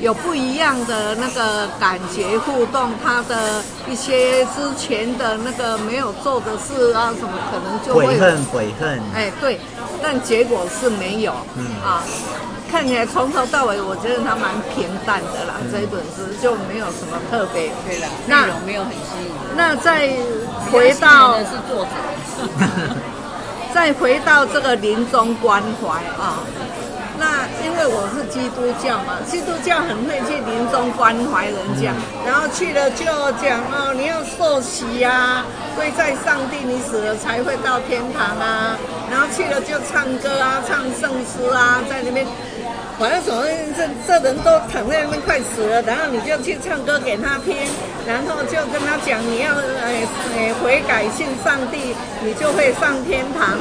[0.00, 9.00] 有不一样的那个感觉互动，他的一些之前的那个没有做的事啊什么，可能就会悔恨悔恨。
[9.14, 9.60] 哎，对，
[10.02, 11.32] 但结果是没有。
[11.56, 12.02] 嗯啊。
[12.70, 15.54] 看起来从头到尾，我觉得他蛮平淡的啦。
[15.62, 19.30] 嗯、这一本书就没有什么特别，对了，内容没有很吸引。
[19.56, 20.10] 那再
[20.72, 21.90] 回到是作者，
[23.72, 25.88] 再回到这个临终关怀
[26.20, 26.42] 啊，
[27.18, 33.06] 那那因为我是基督教嘛，基督教很会去临终关怀人家，嗯、然后去了就
[33.40, 35.42] 讲哦，你要受洗呀，
[35.74, 38.76] 跪在上帝，你死了才会到天堂啊。
[39.10, 42.26] 然后去了就唱歌啊，唱圣诗啊，在那边。
[42.98, 47.56] 反正总之这这人都躺在那边快死了，然后你就去唱歌给他听，
[48.06, 49.50] 然后就跟他讲你要
[49.82, 53.58] 哎哎悔改信上帝，你就会上天堂，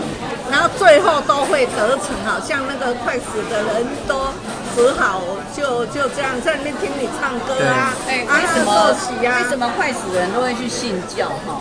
[0.52, 4.28] 然后最后都会得逞，好像那个快死的人都
[4.76, 5.22] 只好，
[5.58, 8.96] 就就这样在那边听你唱歌啊，哎，为什么啊？
[9.42, 11.60] 为什么快死的人都会去信教哈？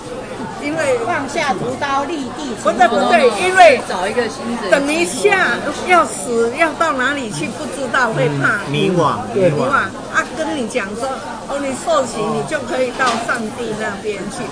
[0.63, 2.55] 因为放下屠刀立地。
[2.63, 4.71] 不对不对，因为找一个新人。
[4.71, 9.19] 等一下要死要到哪里去不知道，会怕迷惘。
[9.35, 9.65] 迷惘。
[9.69, 9.91] 啊，
[10.37, 11.09] 跟你讲说，
[11.49, 14.45] 哦，你受刑你就可以到上帝那边去。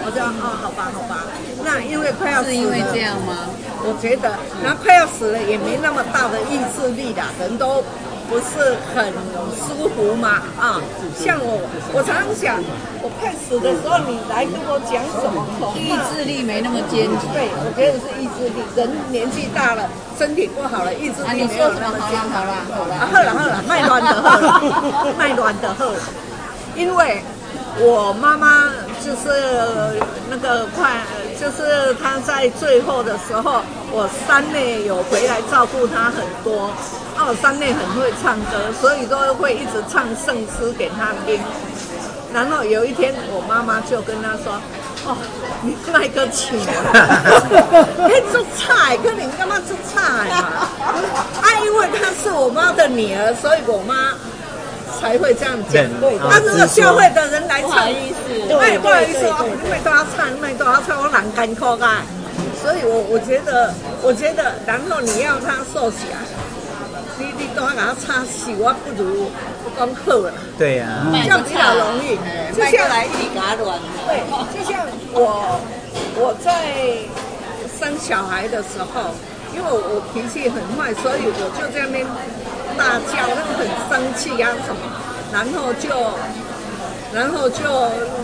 [0.00, 1.24] 我说哦，好吧好吧。
[1.64, 2.54] 那因为快要死了。
[2.54, 3.46] 是因为这样吗？
[3.84, 7.84] 我觉得，然后快要死了也没那么大的意志力啦，人都。
[8.28, 9.12] 不是很
[9.56, 10.42] 舒服嘛？
[10.60, 10.80] 啊，
[11.16, 11.64] 像我，
[11.94, 12.60] 我常常想，
[13.02, 15.40] 我快死的时候，你来跟我讲什么？
[15.74, 17.24] 意志力没那么坚强。
[17.32, 18.60] 对，我觉得是意志力。
[18.76, 19.88] 人年纪大了，
[20.18, 22.28] 身体不好了，意志力没有那么坚强。
[22.28, 24.60] 好了好了，好了好了，卖卵的好了，
[25.18, 25.98] 卖卵的喝了。
[26.76, 27.22] 因为
[27.80, 28.70] 我妈妈
[29.04, 31.00] 就是那个快，
[31.40, 36.70] 就是她在最后的时候，我三妹有回来照顾她很多。
[37.20, 41.40] 哦，三妹很会唱歌，所以都会一直唱圣诗给她听。
[42.32, 44.54] 然后有一天，我妈妈就跟她说
[45.06, 45.16] ：“哦，
[45.62, 50.00] 你那个请，哎，做菜，跟你干嘛做菜
[50.30, 50.68] 嘛？
[51.42, 54.14] 啊，因为她是我妈的女儿，所以我妈
[55.00, 55.84] 才会这样讲。
[56.00, 62.02] 对，她如果教会的人来唱，不好意思，哎，不好意思哦，你们都要唱，你们都要唱，我难干苦啊。
[62.62, 63.72] 所以我我觉得，
[64.02, 66.22] 我觉得，然后你要他受洗啊。”
[67.18, 69.26] 你你都要给他擦洗，我不如
[69.64, 70.32] 不讲好了。
[70.56, 72.14] 对呀、啊，这样比较容易。
[72.54, 73.76] 就像来一点给他乱。
[74.06, 74.22] 对，
[74.54, 75.58] 就像我
[76.14, 76.78] 我在
[77.74, 79.10] 生小孩的时候，
[79.50, 82.06] 因为我脾气很坏，所以我就在那边
[82.78, 84.80] 大叫，那个很生气啊什么，
[85.32, 85.88] 然后就
[87.12, 87.64] 然后就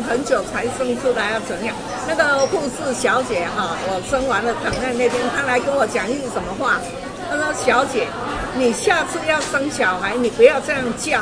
[0.08, 1.74] 很久才生出来，啊怎样？
[2.06, 6.80] 那个护士小姐哈，我生完了躺在那边，她来跟我讲一句什么话？
[7.28, 8.06] 她说：“小姐。”
[8.56, 11.18] 你下次要生小孩，你不要这样叫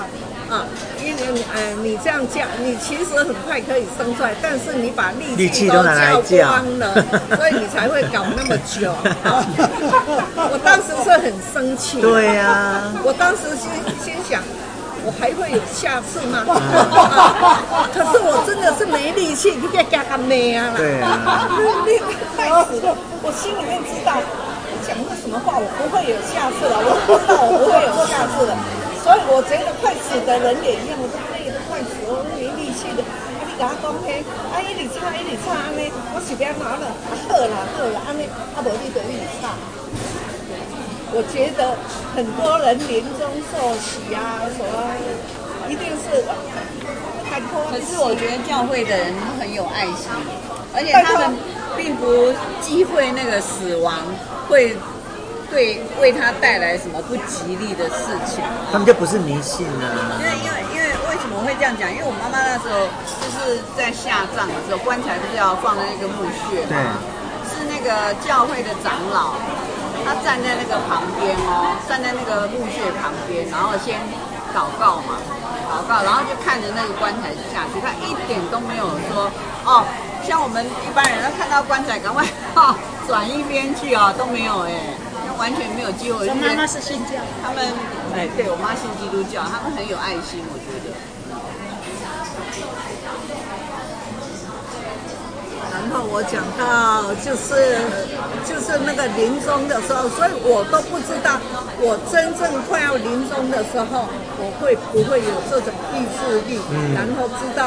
[0.53, 0.67] 啊！
[1.03, 1.23] 因为
[1.55, 5.89] 呃，你这样叫，你其实很快可以生出来，但是你把力气都叫
[6.47, 6.93] 光了，
[7.37, 8.93] 所以你才会搞那么久。
[9.25, 9.41] 啊、
[10.53, 12.03] 我当时是很生气。
[12.03, 12.93] 对呀、啊。
[13.03, 13.71] 我当时心
[14.05, 14.43] 心想，
[15.07, 16.45] 我还会有下次吗？
[16.45, 20.75] 啊、可是我真的是没力气，你别加他咩啊啦！
[20.77, 21.49] 对啊。
[21.87, 21.99] 你
[22.37, 24.21] 害死我，我心里面知道。
[24.85, 26.75] 讲个什么话，我不会有下次了。
[26.83, 28.53] 我知道我不会有下次了，
[29.03, 33.03] 所以我觉得快死的人也一样，我都累得快死，我都没力气的。
[33.03, 34.23] 啊，你给他讲嘿，
[34.55, 39.59] 啊，一直唱一直唱安尼，我随便拿了，啊，好啦好啦，安尼，啊，无你就一直唱。
[41.15, 41.77] 我觉得
[42.15, 44.71] 很多人临终受洗啊，什么，
[45.69, 46.23] 一定是
[47.29, 47.59] 太多。
[47.75, 50.07] 可是我觉得教会的人很有爱心，
[50.73, 51.37] 而且他们
[51.77, 53.99] 并不忌讳那个死亡。
[54.49, 54.77] 会
[55.53, 58.41] 对为他带来什么不吉利的事情？
[58.73, 60.17] 他们就不是迷信啊。
[60.17, 61.93] 因为因为因为为什么会这样讲？
[61.93, 62.89] 因为我妈妈那时候
[63.21, 66.73] 就是在下葬的时候，棺材不是要放在那个墓穴吗？
[66.73, 66.81] 对。
[67.53, 69.37] 是那个教会的长老，
[70.09, 74.01] 他站在那个旁边哦，站在那个墓穴旁边，然后先
[74.57, 75.21] 祷告嘛，
[75.69, 79.31] 祷告，然后就看着那个棺材下去，他一点都没有说
[79.69, 79.85] 哦。
[80.25, 82.75] 像我们一般人，看到棺材赶快哈
[83.09, 84.71] 转一边去啊，都没有哎，
[85.43, 86.23] 完全没有机会。
[86.29, 87.59] 我妈妈是信教，他们
[88.15, 90.95] 哎，对我妈信基督教，他们很有爱心，我觉得。
[95.75, 97.75] 然后我讲到就是
[98.47, 101.35] 就是那个临终的时候，所以我都不知道
[101.83, 104.07] 我真正快要临终的时候，
[104.39, 107.67] 我会不会有这种意志力，嗯、然后知道。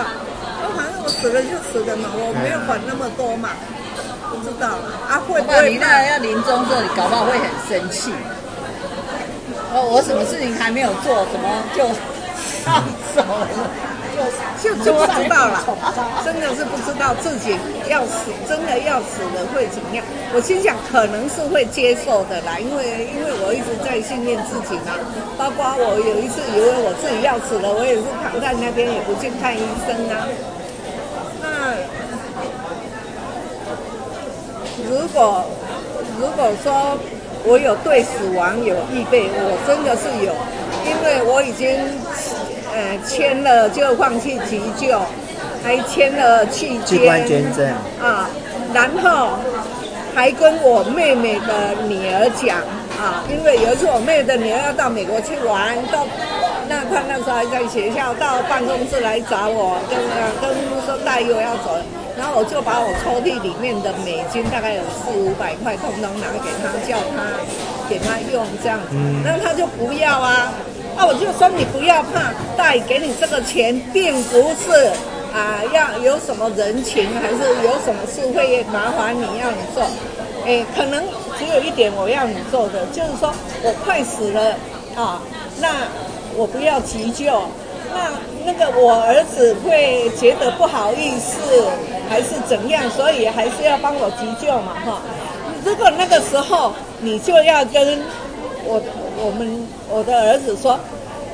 [1.06, 3.50] 我死了就死了嘛，我没有管那么多嘛，
[4.36, 4.68] 不知道
[5.08, 5.72] 啊会不会？
[5.72, 8.12] 你那要临终这里，搞不好会很生气。
[9.74, 11.84] 哦，我什么事情还没有做，怎么就
[12.64, 12.84] 上
[13.16, 13.48] 手了？
[14.16, 15.60] 就就就不知道了，
[16.24, 20.00] 真的是不知道自己要死，真的要死了会怎么样？
[20.34, 24.96] 我心想可能是会接受的啦，因为因为我一直在训练自己嘛，
[25.38, 30.24] 包括我有一次以为我自己要死了，我也是躺在那边也不去看医生啊。
[34.90, 35.44] 如果
[36.20, 36.98] 如果说
[37.44, 40.34] 我有对死亡有预备，我真的是有，
[40.86, 41.78] 因为我已经
[42.74, 45.00] 呃签了就放弃急救，
[45.64, 47.66] 还签了器官捐赠
[48.02, 48.30] 啊，
[48.74, 49.38] 然后
[50.16, 52.58] 还跟我妹妹的女儿讲
[52.98, 56.06] 啊，因为有一次我妹妹的女儿要到美国去玩，到
[56.68, 60.00] 那她那时候还在学校，到办公室来找我，跟
[60.42, 60.50] 跟
[60.86, 61.78] 说大姨要走。
[62.18, 67.36] 然后我就把我抽屉里面的美金大概有四五百块，通通拿给他，叫他
[67.90, 68.96] 给他用这样子。
[69.24, 70.54] 那他就不要啊，
[70.96, 74.92] 啊我就说你不要怕，大姨给你这个钱，并不是
[75.34, 79.84] 啊要有什么人情，还是有什么事会麻烦你要你做。
[80.46, 81.04] 哎，可能
[81.38, 84.56] 只有一点我要你做的，就是说我快死了
[84.96, 85.22] 啊，
[85.60, 85.68] 那
[86.38, 87.26] 我不要急救。
[87.94, 88.12] 那
[88.46, 91.66] 那个我儿子会觉得不好意思，
[92.08, 92.88] 还是怎样？
[92.92, 95.02] 所以还是要帮我急救嘛，哈。
[95.64, 98.00] 如果那个时候你就要跟
[98.66, 98.80] 我
[99.18, 100.80] 我们我的儿子说，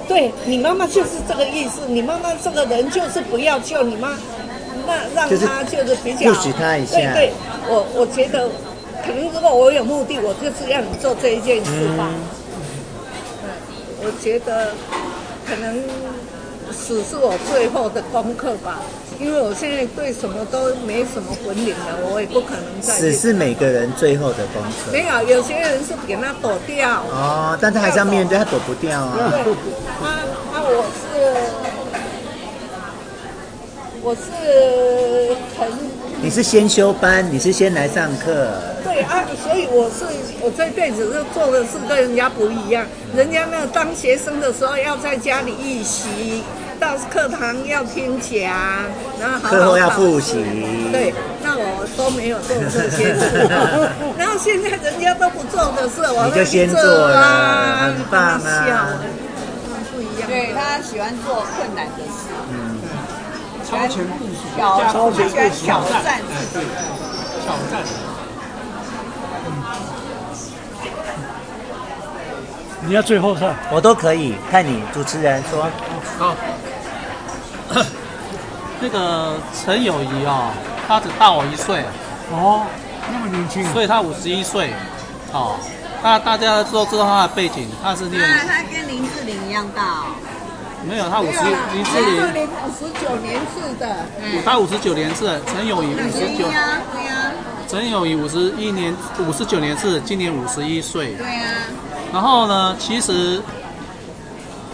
[0.08, 4.18] 对你妈妈就是这个意思，你妈妈这个人就是不要救你妈，
[4.88, 6.96] 那让他就是比较，就是他一下。
[6.96, 7.32] 对对，
[7.68, 8.48] 我我觉得
[9.06, 12.08] 可能如果我有目的，我就是要你做这一件事吧。
[13.44, 13.50] 嗯，
[14.04, 14.72] 我觉得
[15.46, 15.84] 可能。
[16.72, 18.80] 死是我最后的功课吧，
[19.20, 22.94] 因为我现在对什么都没什么本领了，我也不可能再。
[22.94, 24.92] 死是每个人最后的功课。
[24.92, 27.04] 没有，有些人是给他躲掉。
[27.12, 29.18] 哦，但是还是要面对，他躲不掉啊。
[29.18, 29.54] 对，
[30.00, 30.20] 他
[30.52, 31.10] 他我是
[34.02, 36.01] 我是很。
[36.24, 38.48] 你是先修班，你是先来上课。
[38.84, 40.06] 对啊，所以我是
[40.40, 42.86] 我这辈子就做的事跟人家不一样。
[43.16, 46.44] 人家那当学生的时候要在家里预习，
[46.80, 48.54] 到课堂要听讲，
[49.20, 50.36] 然后好好课后要复习。
[50.92, 51.12] 对，
[51.44, 53.50] 那我都没有做这些事。
[54.16, 58.94] 然后现在人家都不做的事，我就先做了，很棒啊。
[59.92, 60.28] 不一样。
[60.28, 62.30] 对，他喜欢做困难的事。
[62.52, 62.78] 嗯。
[63.70, 64.60] 超前部署，
[64.92, 66.22] 超前部署，挑战，
[66.54, 66.64] 对，
[67.44, 67.84] 挑战。
[72.84, 75.68] 你要最后看，我都可以，看你主持人说。
[76.18, 76.36] 好。
[78.82, 80.52] 那个陈友谊哦，
[80.88, 81.84] 他只大我一岁。
[82.32, 82.66] 哦，
[83.14, 83.64] 那么年轻。
[83.72, 84.74] 所以他五十一岁。
[85.32, 85.56] 哦，
[86.02, 88.26] 那大家都知道他的背景，他是那个。
[88.26, 90.06] 他跟林志玲一样大哦。
[90.88, 91.40] 没有，他五十，
[91.74, 92.02] 林志
[92.34, 93.96] 玲五十九年次的，
[94.44, 97.32] 他五十九年次，陈友谊五十九，对呀，对呀，
[97.68, 101.44] 陈友谊五十一年，五十九年次，今年五十一岁，对呀。
[102.12, 103.42] 然后呢，其实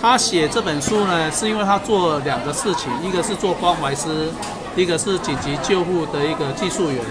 [0.01, 4.31] 他写这本书呢，是因为他做两个事情，一个是做关怀师，
[4.75, 7.03] 一个是紧急救护的一个技术员。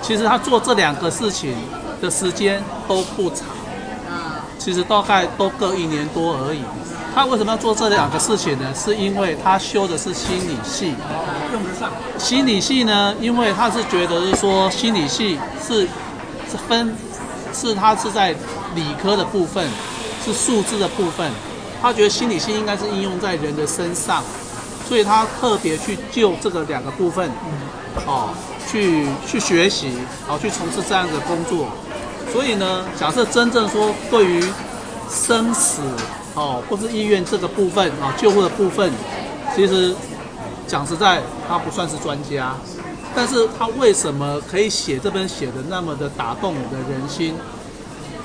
[0.00, 1.54] 其实他做这两个事情
[2.00, 3.46] 的时间都不长，
[4.58, 6.62] 其实大概都各一年多而已。
[7.14, 8.74] 他为什么要做这两个事情呢？
[8.74, 10.94] 是因为他修的是心理系，
[11.52, 11.88] 用得上。
[12.18, 15.82] 心理系呢，因为他是觉得是说心理系是
[16.50, 16.92] 是分，
[17.54, 18.32] 是他是在
[18.74, 19.64] 理科的部分，
[20.24, 21.30] 是数字的部分。
[21.80, 24.20] 他觉得心理系应该是应用在人的身上，
[24.88, 27.30] 所以他特别去就这个两个部分，
[28.06, 28.34] 哦，
[28.68, 29.86] 去去学习，
[30.26, 31.68] 然哦，去从事这样的工作。
[32.32, 34.44] 所以呢，假设真正说对于
[35.08, 35.80] 生死。
[36.34, 38.90] 哦，或是医院这个部分啊，救护的部分，
[39.54, 39.94] 其实
[40.66, 42.54] 讲实在，他不算是专家，
[43.14, 47.36] 但是他为什么可以写这本写的那么的打动我的人心？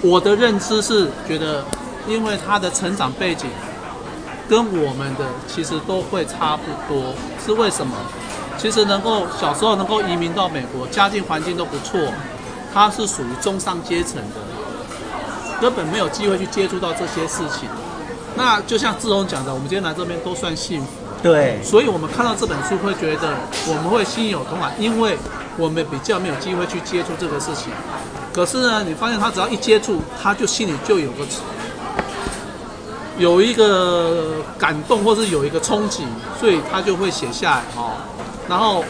[0.01, 1.63] 我的认知是觉得，
[2.07, 3.47] 因为他的成长背景
[4.47, 7.13] 跟我们的其实都会差不多，
[7.45, 7.95] 是为什么？
[8.57, 11.99] 其实能够小时候能够移民到美国，家境环境都不错，
[12.73, 17.69] 他是属于中上阶层的，根本没有机会去接触到这些事情。
[18.35, 20.87] 那就像志荣讲的，我们今天来这边都算幸福。
[21.21, 23.33] 对，所以我们看到这本书会觉得
[23.67, 25.17] 我们会心有同感，因为
[25.57, 27.73] 我们比较没有机会去接触这个事情。
[28.31, 31.25] 可是呢，你发现他只要一接触，他就心里就有个
[33.17, 36.05] 有一个感动，或是有一个冲击，
[36.39, 37.91] 所以他就会写下来哦。
[38.47, 38.85] 然后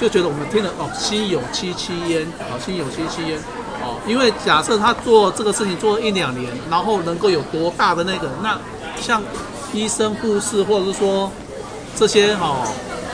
[0.00, 3.36] 就觉得我们听了哦，心有戚戚焉，哦，心有戚戚焉。
[3.82, 8.56] 哦，因为假设他做这个事情做了一两年，然后能够有多大的那个那。
[9.00, 9.22] 像
[9.72, 11.30] 医生、护士，或者是说
[11.96, 12.66] 这些哦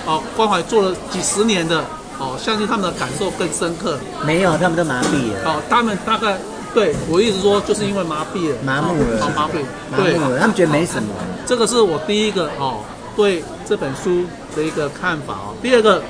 [0.07, 1.85] 哦关怀做了几十年的
[2.19, 3.99] 哦，相信他们的感受更深刻。
[4.25, 5.51] 没有，他们都麻痹了。
[5.53, 6.39] 哦，他们大概
[6.75, 9.53] 对我一直说，就是因为麻痹了，麻木了，哦、麻痹，
[9.97, 11.09] 对，麻木了，他们觉得没什么。
[11.47, 12.81] 这个是我第一个哦
[13.17, 14.25] 对这本书
[14.55, 15.55] 的一个看法哦。
[15.63, 16.03] 第二个，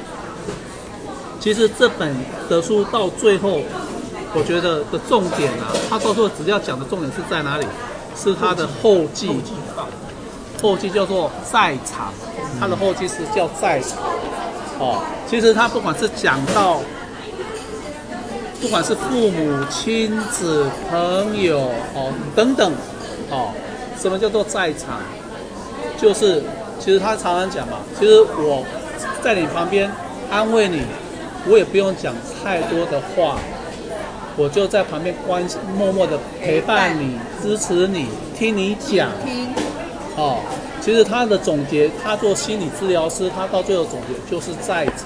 [1.39, 2.14] 其实这本
[2.49, 3.62] 的书到最后
[4.35, 7.66] 我觉得的重点啊，他到时候只要讲的重点是在哪里？
[8.17, 9.29] 是他的后继，
[10.61, 12.13] 后继叫做在场，
[12.59, 13.99] 他的后继是叫在场。
[14.79, 16.81] 哦，其实他不管是讲到，
[18.61, 21.59] 不管是父母亲子朋友
[21.95, 22.73] 哦等等，
[23.31, 23.53] 哦，
[23.99, 25.01] 什么叫做在场？
[26.01, 26.43] 就是
[26.79, 28.65] 其实他常常讲嘛，其实我
[29.23, 29.91] 在你旁边
[30.31, 30.83] 安慰你，
[31.47, 33.39] 我也不用讲太多的话。
[34.41, 39.11] 我就在旁边关心，默默的陪伴你，支持你，听你讲。
[39.22, 39.47] 听。
[40.16, 40.38] 哦，
[40.80, 45.05] 其实他的总结，他做心理治疗师，他到最后总结就是在场。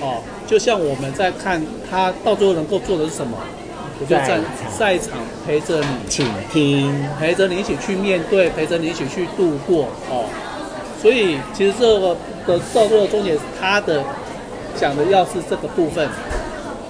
[0.00, 1.60] 哦，就像我们在看
[1.90, 3.36] 他到最后能够做的是什么？
[4.00, 4.38] 我就在
[4.78, 9.86] 在场陪着你，倾听，陪着你一起去面对，陪着你一起去度过。
[10.08, 10.26] 哦，
[11.02, 12.16] 所以其实这个
[12.46, 14.04] 的到最后终结，他的
[14.76, 16.08] 讲的要是这个部分。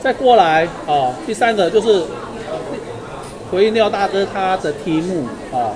[0.02, 2.02] 再过来啊，第三个就是
[3.50, 5.74] 回应廖大哥他的题目啊，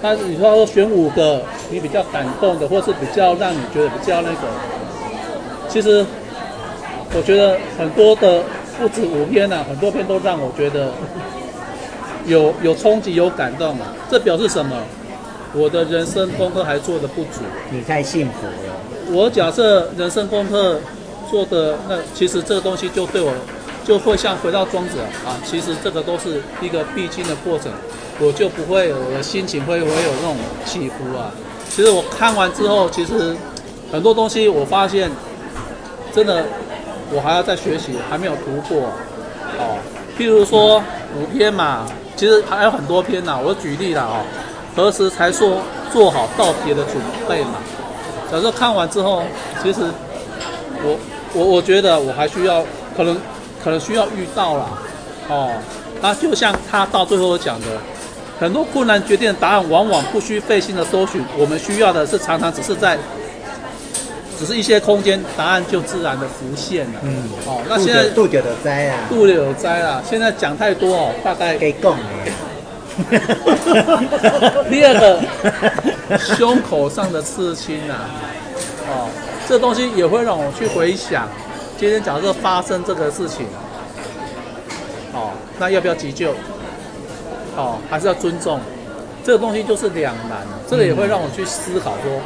[0.00, 4.46] 他你说说选五个你比较感动的，或是比较让你觉得比较那个，
[5.68, 6.06] 其实
[7.12, 8.42] 我觉得很多的
[8.78, 10.92] 不止五篇呐、啊，很多篇都让我觉得
[12.26, 13.92] 有有冲击、有感动啊。
[14.08, 14.76] 这表示什么？
[15.54, 17.40] 我的人生功课还做的不足。
[17.70, 18.52] 你太幸福了。
[19.10, 20.78] 我假设人生功课。
[21.34, 23.32] 做的那其实这个东西就对我
[23.82, 27.72] 就会像回到庄子啊，其实这个都是一个必经的过程，
[28.20, 31.32] 我就不会我的心情会会有那种起伏啊。
[31.68, 33.34] 其实我看完之后，其实
[33.90, 35.10] 很多东西我发现
[36.14, 36.44] 真的
[37.10, 38.86] 我还要再学习，还没有突破
[39.58, 39.76] 哦。
[40.16, 40.80] 譬如说
[41.18, 43.36] 五篇嘛，其实还有很多篇呐。
[43.44, 44.22] 我举例了哦，
[44.76, 45.58] 何时才说
[45.92, 46.94] 做好道别的准
[47.28, 47.58] 备嘛？
[48.30, 49.24] 假设看完之后，
[49.60, 49.80] 其实
[50.84, 50.96] 我。
[51.34, 52.64] 我我觉得我还需要，
[52.96, 53.16] 可能
[53.62, 54.66] 可能需要遇到啦，
[55.28, 55.50] 哦，
[56.00, 57.66] 那就像他到最后讲的，
[58.38, 62.96] 很多困难决定的答案往往不需费心的搜寻，我们需要的是常常只是在，
[64.38, 67.00] 只是一些空间，答案就自然的浮现了。
[67.02, 71.96] 嗯，哦，那现在杜久的灾啊，度久的灾啊，现在讲太多哦，大概给供。
[74.70, 75.20] 第二个，
[76.36, 78.06] 胸口上的刺青啊，
[78.88, 79.08] 哦。
[79.46, 81.28] 这东西也会让我去回想，
[81.78, 83.46] 今天假设发生这个事情，
[85.12, 86.32] 哦，那要不要急救？
[87.56, 88.58] 哦，还是要尊重？
[89.22, 92.20] 这个东西就是两难，这个也会让我去思考说，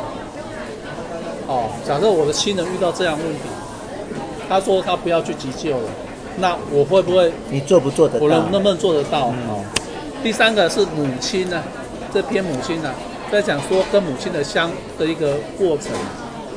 [1.48, 3.40] 哦，假设我的亲人遇到这样问题，
[4.48, 5.90] 他说他不要去急救了，
[6.36, 7.32] 那我会不会？
[7.50, 8.24] 你做不做得到？
[8.24, 9.26] 我能能不能做得到？
[9.48, 9.64] 哦，
[10.22, 11.62] 第三个是母亲呢，
[12.14, 12.94] 这篇母亲呢，
[13.30, 15.92] 在讲说跟母亲的相的一个过程。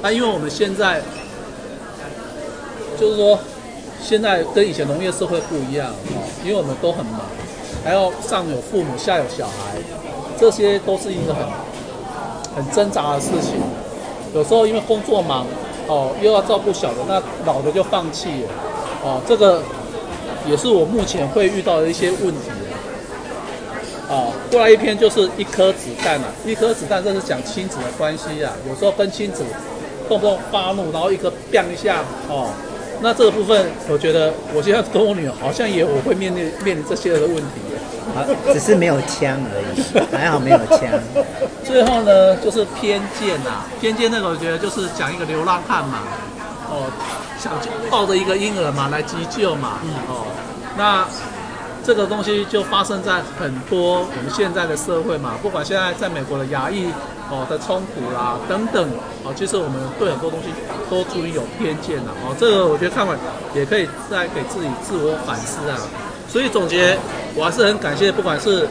[0.04, 1.00] 那、因为我们现在
[3.00, 3.38] 就是说，
[4.02, 7.22] 现在跟以前农业社会不一样哦，因为我们都很忙，
[7.84, 9.78] 还要上有父母，下有小孩，
[10.40, 11.46] 这些都是一个很
[12.56, 13.62] 很挣扎的事情。
[14.34, 15.46] 有时候因为工作忙
[15.88, 18.50] 哦，又要照顾小的，那老的就放弃了
[19.04, 19.22] 哦。
[19.28, 19.62] 这个
[20.50, 22.50] 也是我目前会遇到的一些问题。
[24.10, 29.46] 哦，过来一篇就是一颗子弹啊，一颗子弹这是讲亲子的关系啊，有时候跟亲子。
[30.12, 32.50] 动不动发怒，然后一个 bang 一下，哦，
[33.00, 37.62] 那这个部分，我觉得我现在跟我女儿好像也我会面临面临这些的问题，
[38.14, 39.82] 啊，只是没有枪而已，
[40.14, 40.80] 还好没有枪。
[41.64, 46.00] 最后呢，就是偏见啊，偏见那个我觉得就是讲一个流浪汉嘛，
[46.70, 46.92] 哦，
[47.40, 47.54] 想
[47.90, 50.28] 抱着一个婴儿嘛来急救嘛，哦，
[50.78, 51.08] 那。
[51.84, 56.86] 这个东西就发生在很多我们现在的社会嘛，不管现在在美国的亚裔
[57.30, 58.88] 哦的冲突啦等等
[59.24, 60.50] 哦，其实我们对很多东西
[60.90, 62.36] 都出于有偏见的哦。
[62.40, 63.18] 这个我觉得看完
[63.56, 65.78] 也可以再给自己自我反思啊。
[66.30, 66.98] 所以总结，
[67.36, 68.68] 我还是很感谢，不管是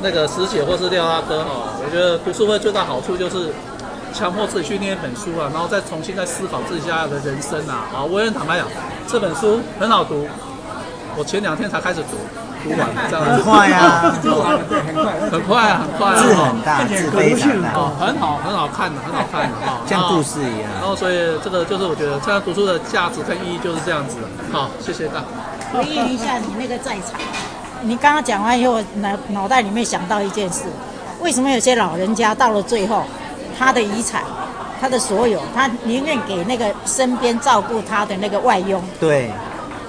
[0.00, 3.50] 那个师姐或是廖大哥哦，我觉得读书会最大好处就是
[4.14, 7.90] 强迫自己去念一本书啊，然后再重新再思考自己家的人生啊。
[7.92, 8.66] 啊，我也坦白讲，
[9.08, 10.26] 这本书很好读。
[11.16, 12.16] 我前两天才开始读，
[12.62, 13.32] 读完这样子。
[13.32, 14.30] 很快啊，对，
[14.84, 16.20] 很快，很快啊，很快啊。
[16.20, 17.72] 字很大，字非常大。
[17.72, 20.68] 哦，很好，很好看的，很好看的 哈，像故事一样。
[20.78, 24.28] 然后，所以这个就是我觉得这样读书的价值跟意义就是这样子的。
[24.52, 25.26] 好，谢谢大家。
[25.72, 27.18] 回应一下你那个在场，
[27.80, 30.64] 你刚刚讲完以后，脑脑袋里面想到一件事：
[31.20, 33.04] 为什么有些老人家到了最后，
[33.58, 34.22] 他的遗产，
[34.78, 38.82] 他的所有，他宁愿给那个身边照顾他的那个外佣？
[39.00, 39.30] 对。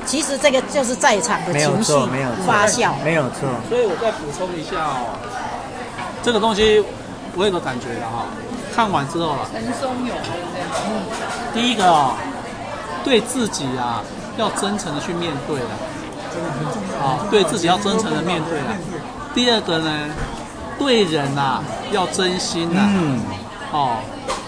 [0.07, 1.91] 其实这个就是在场的情绪
[2.47, 3.41] 发酵，没有错。
[3.67, 5.19] 所以我再补充一下哦，
[6.23, 6.81] 这个东西
[7.35, 8.25] 我有个感觉的哈，
[8.73, 10.15] 看完之后啊，陈松勇
[11.53, 12.15] 第一个啊，
[13.03, 14.01] 对自己啊
[14.37, 15.69] 要真诚的去面对了，
[17.03, 18.65] 啊，对自己要真诚的面对了。
[19.35, 19.91] 第二个呢，
[20.79, 23.19] 对人呐、啊、要真心呐、啊，嗯，
[23.73, 23.97] 哦，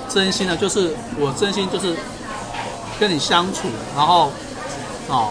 [0.08, 1.94] 真心的，就是我真心就是
[2.98, 4.32] 跟你相处，然后
[5.10, 5.30] 哦，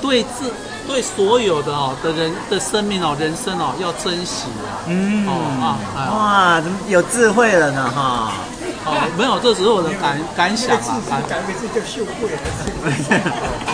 [0.00, 0.52] 对自
[0.86, 5.32] 对所有的哦的人的生命哦人生哦要珍惜啊，嗯，哦
[5.62, 5.64] 啊，
[5.96, 8.32] 哎、哇，怎么有智慧了呢哈？
[8.86, 12.30] 哦，没有，这只是我的感感想啊，感改名字叫秀贵，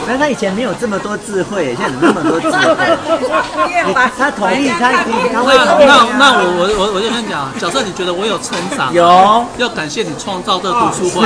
[0.07, 2.75] 那他以前没有这么多智慧，现在怎么那么多智慧？
[3.87, 4.91] 你他同意，他
[5.33, 11.23] 他会同意那那我我我我就跟你讲，假设你觉得我有成长，有要感谢你创造这个读书会，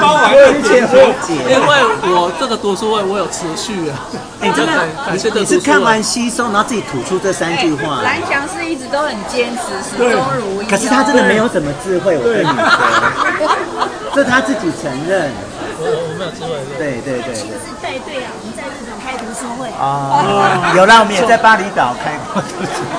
[0.00, 1.38] 包完一切和解。
[1.46, 1.62] 因为
[2.10, 4.02] 我这个读书会我有持续啊，
[4.40, 4.72] 你真的
[5.06, 8.02] 感谢这个你是看完吸收，然后自己吐出这三句话。
[8.02, 10.66] 蓝翔是一直都很坚持，始终如一。
[10.66, 13.11] 可是他真的没有什么智慧，我跟你说。
[14.14, 15.32] 这他自己承认，
[15.80, 16.52] 我我没有机会。
[16.76, 17.34] 对对对对。
[17.34, 19.68] 是带队啊，我们在日本开读书会。
[19.80, 22.94] 啊， 有啦，我们也在巴厘岛开过读书会。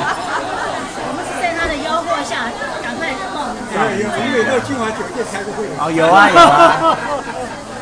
[1.05, 2.49] 我们是在他的吆喝下，
[2.81, 3.61] 赶快报名。
[3.69, 5.69] 有有，因为那金华酒店开过会。
[5.77, 6.97] 哦，有啊有啊。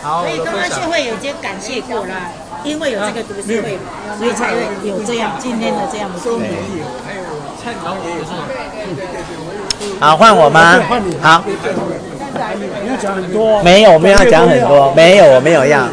[0.22, 3.78] 所以刚刚谢会有些感谢过啦，因为有这个读书会，
[4.18, 6.82] 所以才会有这样今天的这样的经历。
[7.06, 7.24] 还有
[7.62, 8.26] 菜鸟也有。
[10.00, 10.82] 好，换我吗？
[11.22, 11.44] 好。
[12.84, 13.62] 你要讲很多？
[13.64, 14.94] 没有，我没有要讲很多。
[14.96, 15.88] 没有，我没有要。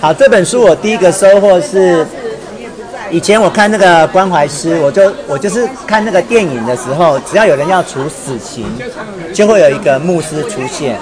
[0.00, 2.04] 好，这本书我第一个收获是，
[3.10, 8.66] 以前我看那个关怀师，我就我就是看那个电影的时候，只要有人要处死刑，
[9.32, 10.96] 就会有一个牧师出现。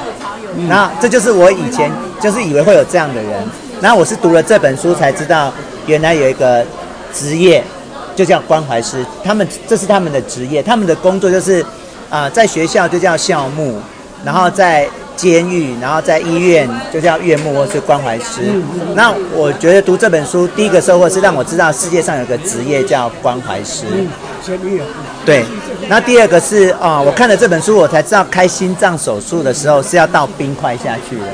[0.68, 1.90] 然后这就是我以前
[2.20, 3.32] 就是以为会有这样的人，
[3.80, 5.52] 然后我是读了这本书才知道，
[5.86, 6.62] 原来有一个
[7.14, 7.64] 职业
[8.14, 11.62] 就叫关怀师，他们这是他们的职业，他们的工作就是
[12.10, 13.80] 啊、呃，在学校就叫校牧。
[14.24, 18.40] 然后在监狱，然后在医院就叫院牧或是关怀师。
[18.94, 23.84] 那我觉得读这本书，第一个收获是让我知道世界上有个职业叫关怀师。
[25.24, 25.44] 对。
[25.88, 31.24] 那第二个是啊、哦，我看了这本书，我才知道开心脏手术的时候是要倒冰块下去的。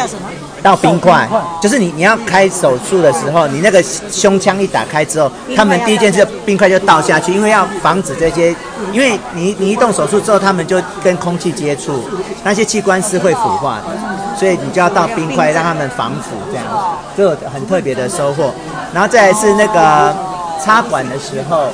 [0.00, 0.22] 这要什么？
[0.62, 1.28] 倒冰块，
[1.60, 8.54] 就是你你要开手术的时候，你那个胸腔一打开之后，他们第一件事冰块就倒下去，因为要防止这些，
[8.92, 12.08] 因为你你一动手术之后，他们就跟空气接触，
[12.42, 16.64] 那些器官是会腐化的，所以你就要倒冰块让他们防腐，这样，
[17.16, 18.52] 这有很特别的收获。
[18.92, 20.14] 然后再来是那个
[20.64, 21.68] 插管的时候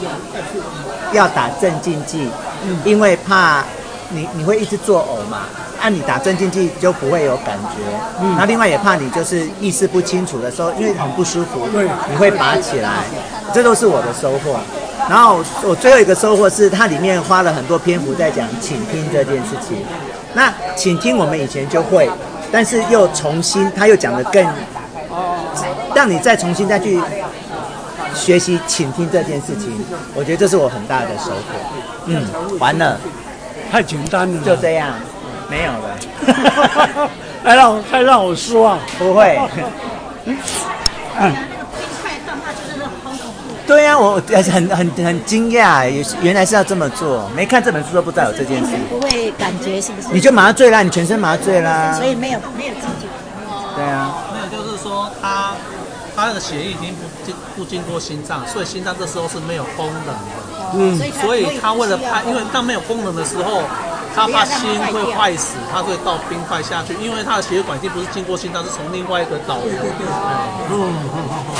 [1.12, 2.28] 要打镇静剂，
[2.84, 3.64] 因为怕
[4.10, 5.40] 你你会一直作呕嘛。
[5.78, 7.82] 按你打镇静剂就不会有感觉，
[8.20, 13.04] 嗯，那另外也怕你就是意识不清楚的时候，因为很不舒服，对，你会拔起来，
[13.52, 14.58] 这都是我的收获。
[15.08, 19.76] 然后我最后一个收获是它里面花了很多篇幅在讲倾听这件事情。
[20.32, 22.10] 那倾听我们以前就会，
[22.50, 24.44] 但是又重新，他又讲的更，
[25.94, 26.98] 让你再重新再去
[28.14, 29.78] 学习倾听这件事情，
[30.14, 32.06] 我觉得这是我很大的收获。
[32.06, 32.24] 嗯，
[32.58, 32.98] 完了，
[33.70, 34.94] 太简单了，就这样。
[35.48, 37.08] 没有了，
[37.44, 38.78] 太 让我太让我失望。
[38.98, 39.38] 不会。
[43.64, 45.88] 对呀、啊，我很很很惊讶，
[46.20, 47.28] 原来是要这么做。
[47.34, 48.76] 没看这本书都不知道有这件事。
[48.90, 50.08] 不会感觉是不是？
[50.12, 51.92] 你就麻醉啦，你全身麻醉啦。
[51.92, 53.06] 所以没有没有知觉。
[53.76, 54.18] 对啊。
[54.32, 55.52] 没有，就是说他
[56.16, 60.55] 他那个血液已经不经不经过心脏，所以心脏这时候是没有功能的。
[60.74, 60.98] 嗯。
[61.20, 63.62] 所以他为了怕，因为当没有功能的时候。
[64.16, 69.74] 他怕心会坏死，他会倒冰块下去，因为他的血管已不是经过心脏，是从另外一个导流。
[70.72, 70.94] 嗯，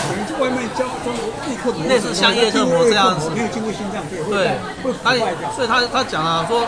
[0.09, 1.15] 可能在外面交装
[1.51, 5.53] 叶克膜，类似像叶克膜这样子，没有经过心脏，对，会坏掉。
[5.55, 6.65] 所以他他讲了说，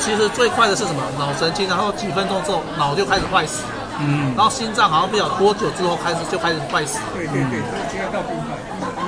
[0.00, 1.00] 其实最快的是什么？
[1.16, 3.62] 脑神经，然后几分钟之后脑就开始坏死。
[4.00, 7.04] 嗯，然后心脏好像不晓得多久之后开始就开始坏死了。
[7.14, 8.58] 对对对，就要倒冰块。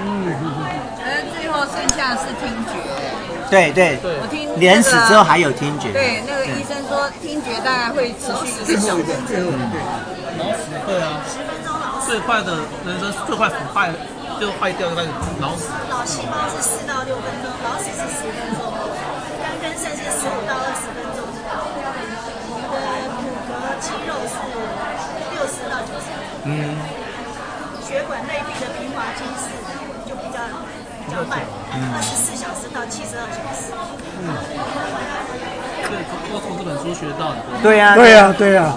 [0.03, 0.31] 嗯，
[1.61, 2.73] 后剩下是听觉。
[3.51, 5.93] 对对对，我听连死之后还有听觉。
[5.93, 9.05] 对，那个医生说听觉大概会持续一个小时。
[9.29, 9.45] 对，
[10.41, 10.73] 脑死。
[10.89, 11.21] 对啊。
[11.29, 12.09] 十分钟脑死。
[12.09, 12.57] 最快的
[12.89, 13.93] 人生最快腐败
[14.41, 15.69] 就坏掉就开始脑死。
[15.91, 18.65] 脑细胞是四到六分钟，脑死是十分钟，
[19.45, 21.21] 肝跟肾是十五到二十分钟。
[22.49, 23.53] 我们的骨骼
[23.85, 24.33] 肌肉是
[25.37, 26.09] 六十到九十。
[26.49, 26.49] 嗯。
[27.83, 29.51] 血管内壁的平滑肌是
[31.11, 31.41] 比较慢，
[31.93, 33.73] 二十四小时到七十二小时。
[34.23, 34.31] 嗯，
[35.91, 35.99] 对，
[36.33, 37.37] 我从这本书学到的。
[37.61, 38.73] 对呀，对呀，对呀。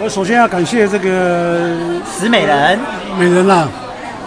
[0.00, 1.68] 我首先要感谢这个
[2.18, 2.78] 石美人，
[3.18, 3.68] 美人啊，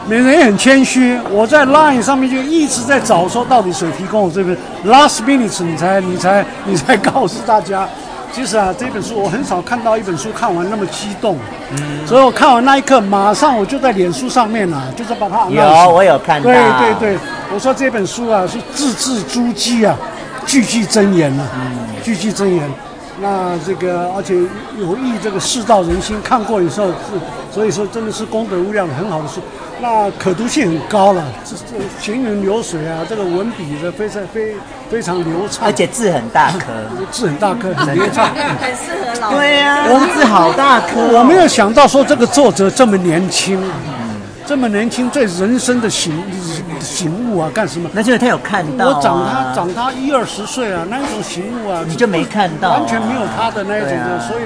[0.08, 1.20] 美人也很谦虚。
[1.32, 4.56] 我在 Line 上面就一直在找，说到底谁提供我这个
[4.86, 7.90] Last Minute，你才你才你才告诉大家。
[8.36, 11.38] 其实啊，这本书我很少看到一本书看完那么激动，
[11.72, 17.18] 嗯，所以我看完那一刻，马上我就在脸书上面啊，就是把它有我有看到，对对对，
[17.54, 19.96] 我说这本书啊是字字珠玑啊，
[20.46, 22.70] 句句真言啊，嗯，句句真言。
[23.22, 24.36] 那这个，而且
[24.78, 26.94] 有益这个世道人心，看过以后是，
[27.50, 29.40] 所以说真的是功德无量的很好的书。
[29.86, 34.56] 那可读性很高了，这这行云流水啊，这个文笔的非常非
[34.90, 36.74] 非常流畅，而且字很大颗，
[37.12, 39.32] 字很大颗，很流畅， 很适合老。
[39.38, 41.16] 对呀、啊，文字好大颗。
[41.16, 43.62] 我没有想到说这个作者这么年轻。
[44.48, 46.14] 这么年轻，对人生的醒
[46.80, 47.90] 醒悟啊，干什么？
[47.94, 48.96] 那就是他有看到、啊。
[48.96, 54.44] 我长他长他一二十岁啊，那一种醒悟啊，你就没看到、啊，完全没有他的那一种的，啊、所以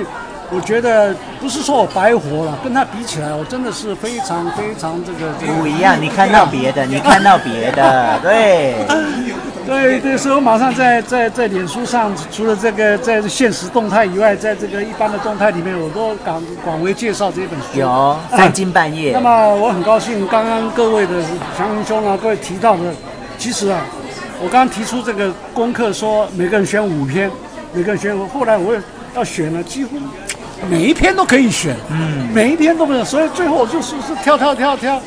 [0.51, 5.95] 我觉得不是说我白活了，跟他比起来，我真的是非常非常这个、这个、不一样。
[6.01, 8.75] 你看到别的，你看到别的， 对。
[9.67, 17.77] 对对，所以我马上在在在脸书上，除了这个在现实动态以外，在这个一般的动态里面，我都广广为介绍这本书。
[17.77, 19.11] 有三更半夜。
[19.13, 21.21] 那么我很高兴，刚刚各位的
[21.55, 22.91] 祥云兄啊，各位提到的，
[23.37, 23.79] 其实啊，
[24.41, 27.29] 我刚刚提出这个功课，说每个人选五篇，
[27.71, 28.81] 每个人选五，后来我也
[29.13, 29.97] 要选了，几乎
[30.67, 34.99] 每一篇都可以选，嗯，每一篇都不是，所以最后我就是是挑挑挑挑，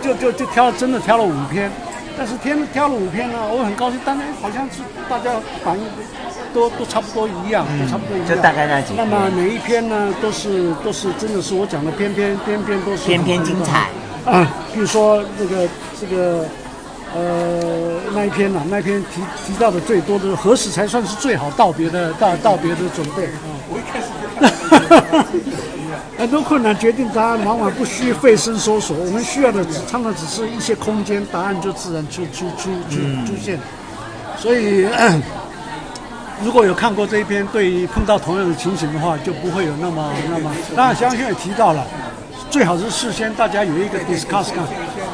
[0.00, 1.70] 就就就挑，真的挑了五篇。
[2.18, 4.00] 但是天挑了五篇呢，我很高兴。
[4.02, 5.32] 当然好像是大家
[5.62, 5.84] 反应
[6.54, 8.28] 都都差不多一样，都差不多一样。
[8.28, 8.96] 就大概那几篇。
[8.96, 13.90] 那么每一篇呢，都是都是真的是我讲的篇篇篇篇都是篇篇精彩
[14.24, 14.50] 啊。
[14.72, 15.68] 比如说这个
[16.00, 16.46] 这个
[17.14, 23.44] 呃那一篇呢、啊，那一篇提提到的最多的是何时才算是最好道别的道道别的准备啊？
[23.68, 24.15] 我一开始就。
[26.18, 28.96] 很多困难决定答案，往往不需费深搜索。
[28.96, 33.58] 我们需要的只常常只是一些空间，答案就自然出出出出出现。
[34.38, 34.86] 所以，
[36.44, 40.50] 如果有看过这一篇，对于碰到同样的情形的话，就不会有那么那么。
[40.74, 41.84] 当然，香香也提到了。
[42.48, 44.64] 最好是事先大家有一个 discuss 看，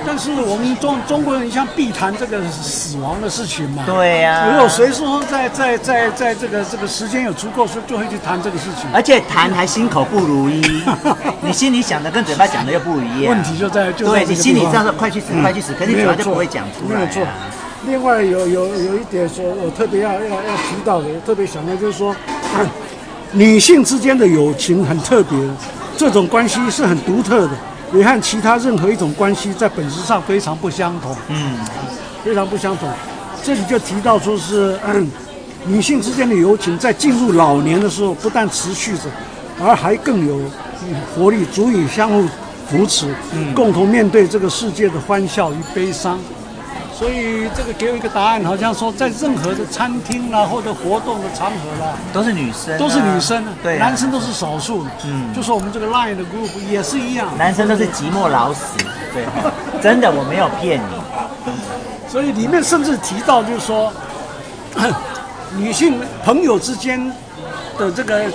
[0.07, 3.85] 但是我们中中国人一向避谈这个死亡的事情嘛。
[3.87, 4.51] 对呀、啊。
[4.51, 8.91] 没有谁说在在在在这个这个时间有足够，说就会去谈这个事情。
[8.93, 10.83] 而且谈还心口不如一，
[11.41, 13.35] 你心里想的跟嘴巴讲的又不一样。
[13.35, 16.99] 问题就在就在对你心里这样说，快去死，嗯、快去死，可是嘴巴就不会讲出来、啊。
[16.99, 17.23] 没有错。
[17.87, 22.15] 另外有有有一点说，我特别要要要提到的，特别想到就是说，
[23.33, 25.39] 女性之间的友情很特别。
[25.95, 27.51] 这种关系是很独特的，
[27.93, 31.15] 也和其他任何一种关系在本质上非常不相同。
[31.29, 31.57] 嗯，
[32.25, 32.89] 非常不相同。
[33.43, 35.11] 这里就提到说是，嗯，
[35.67, 39.05] 女性之间的友情在进入老年的时候，不但持续着，
[39.63, 40.41] 而还更有
[41.15, 42.25] 活力，足以相互
[42.69, 46.19] 扶持，嗯，共同面对这个世界的欢笑与悲伤。
[47.03, 54.87] 所以这个给我一个答案，好像说在任何的餐厅啦，或者活动的场合啦，都是女生、啊，都是女生，对、啊，男生都是少数。
[55.05, 58.79] 嗯，就说我们这个 Line 的 group 也是一样，男生都是寂寞老死。
[59.13, 59.25] 对，
[59.83, 61.51] 真的我没有骗你。
[62.09, 63.93] 所以里面甚至提到，就是说，
[65.59, 67.13] 女性朋友之间
[67.77, 68.27] 的这个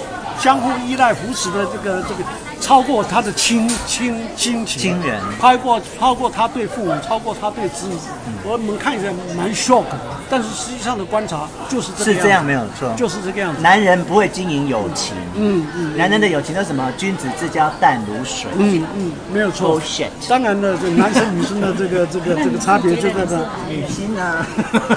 [0.42, 2.22] 相互依赖、扶持的这个这个。
[2.60, 7.96] 超过他的亲亲亲情，亲人，超过超过他对父母，超过他对子女。
[8.28, 9.84] 嗯、我们看起来蛮 shock，
[10.30, 13.62] 但是实际上的观察就是这样，是这样没有错，就是这个样子。
[13.62, 16.92] 男人不会经营友情，嗯嗯，男人的友情都什么？
[16.98, 19.80] 君子之交淡如水，嗯嗯，没有错。
[20.28, 23.38] 当然了，这男生女生的 这个这个这个差别就在这。
[23.70, 24.46] 女性呢？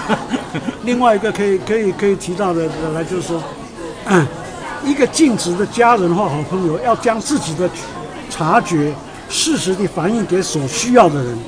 [0.82, 3.42] 另外一个可以可以可以提到的来就是说。
[4.82, 7.68] 嗯一个尽职的家人或好朋友，要将自己的
[8.30, 8.92] 察觉
[9.28, 11.38] 适时地反映给所需要的人，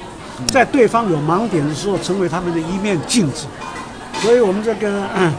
[0.49, 3.47] 在对方有盲点的时候，成为他们的一面镜子。
[4.21, 5.33] 所以，我们这个嗯，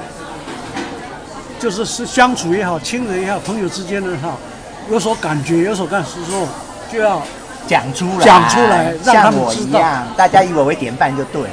[1.59, 4.35] 就是是相处也好，亲人也好，朋友之间的哈，
[4.89, 6.47] 有所感觉，有所感受的时候，
[6.91, 7.21] 就要
[7.67, 9.79] 讲出来，讲出来，让他们知道。
[10.17, 11.49] 大家以我为典范就对了。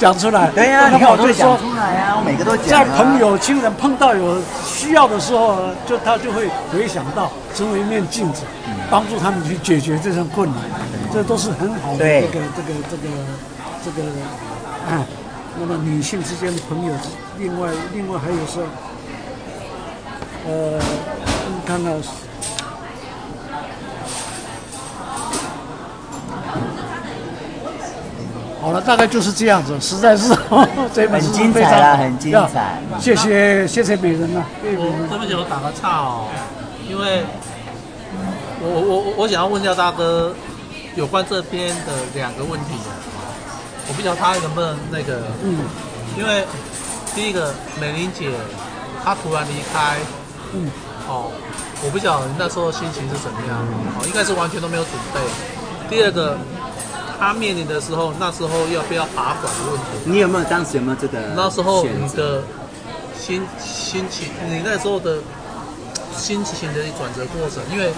[0.00, 2.84] 讲出来，对呀、啊，你看我都讲出来呀、啊，我每个都讲、啊。
[2.84, 8.44] 在朋友、亲人碰到有需要的时候，就他就会回想到，成为一面镜子，
[8.90, 10.64] 帮助他们去解决这种困难，
[11.12, 13.04] 这都是很好的这个这个这个
[13.84, 14.08] 这个
[14.88, 15.04] 啊。
[15.60, 16.92] 那么女性之间的朋友，
[17.36, 18.64] 另外另外还有说，
[20.48, 20.80] 呃，
[21.46, 21.92] 你看看。
[28.60, 30.28] 好了，大概就是这样子，实在是
[30.92, 32.80] 这本很精彩了，很精彩。
[33.00, 36.28] 谢谢谢谢美人呐、啊，对不起，我打个岔哦，
[36.88, 37.22] 因为
[38.60, 40.34] 我我我我想要问一下大哥，
[40.94, 42.76] 有关这边的两个问题，
[43.88, 45.64] 我不知道他能不能那个，嗯，
[46.18, 46.44] 因为
[47.14, 48.30] 第一个美玲姐
[49.02, 49.96] 她突然离开，
[50.52, 50.70] 嗯，
[51.08, 51.32] 哦，
[51.82, 53.56] 我不晓得你那时候心情是怎么样，
[53.96, 55.20] 哦，应该是完全都没有准备。
[55.88, 56.36] 第二个，
[57.20, 61.18] 他面临的时候，那时候要不要拔管的问题，你有没有当时有没有这个？
[61.36, 62.42] 那时候你的
[63.16, 65.18] 心心情，你那时候的
[66.16, 67.92] 心情的转折过程，因为，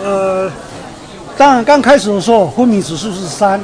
[0.04, 0.50] 呃，
[1.36, 3.58] 当然刚开始的时候昏迷指数是三，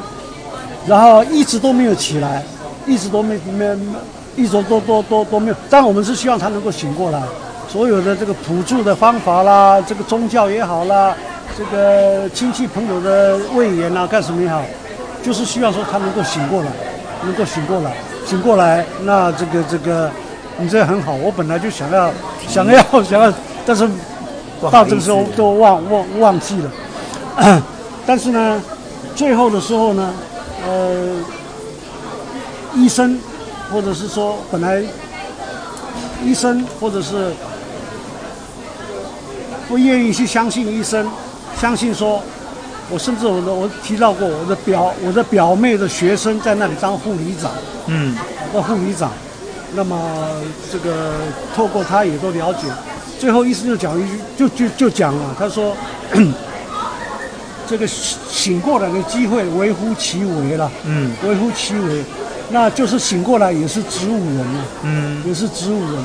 [0.87, 2.43] 然后一直都没有起来，
[2.87, 3.77] 一直都没没。
[4.37, 7.23] 一直都都都都没有，但我们是希望他能够醒过来。
[7.69, 11.15] 所有的这个辅助的方法啦，这个宗教也好啦，
[11.57, 14.63] 这个亲戚朋友的胃炎啊，干什么也好，
[15.23, 16.69] 就是希望说他能够醒过来，
[17.23, 17.95] 能够醒过来，
[18.27, 18.85] 醒过来。
[19.03, 20.11] 那这个这个，
[20.59, 21.15] 你这很好。
[21.15, 22.13] 我本来就想要
[22.49, 23.33] 想要想要，
[23.67, 23.89] 但是
[24.71, 27.63] 到这个时候都忘忘忘记了。
[28.07, 28.63] 但是呢，
[29.15, 30.13] 最后的时候呢，
[30.67, 31.17] 呃，
[32.75, 33.19] 医生。
[33.73, 34.81] 或者是说，本来
[36.23, 37.33] 医生或者是
[39.67, 41.11] 不愿意去相信医生，
[41.61, 42.23] 相信说，
[42.91, 47.51] 我甚至我的我提到过我的表我的表妹的学生在那里当护理长，
[47.87, 48.15] 嗯，
[48.53, 49.11] 当护理长，
[49.75, 49.97] 那么
[50.71, 51.13] 这个
[51.57, 52.69] 透过他也都了解，
[53.19, 55.75] 最后医生就讲一句，就就就讲了，他说，
[57.67, 62.05] 这个醒过来的机会微乎其微了，嗯，微乎其微。
[62.51, 66.05] 那就是醒过来也是植物人了，嗯，也是植物人。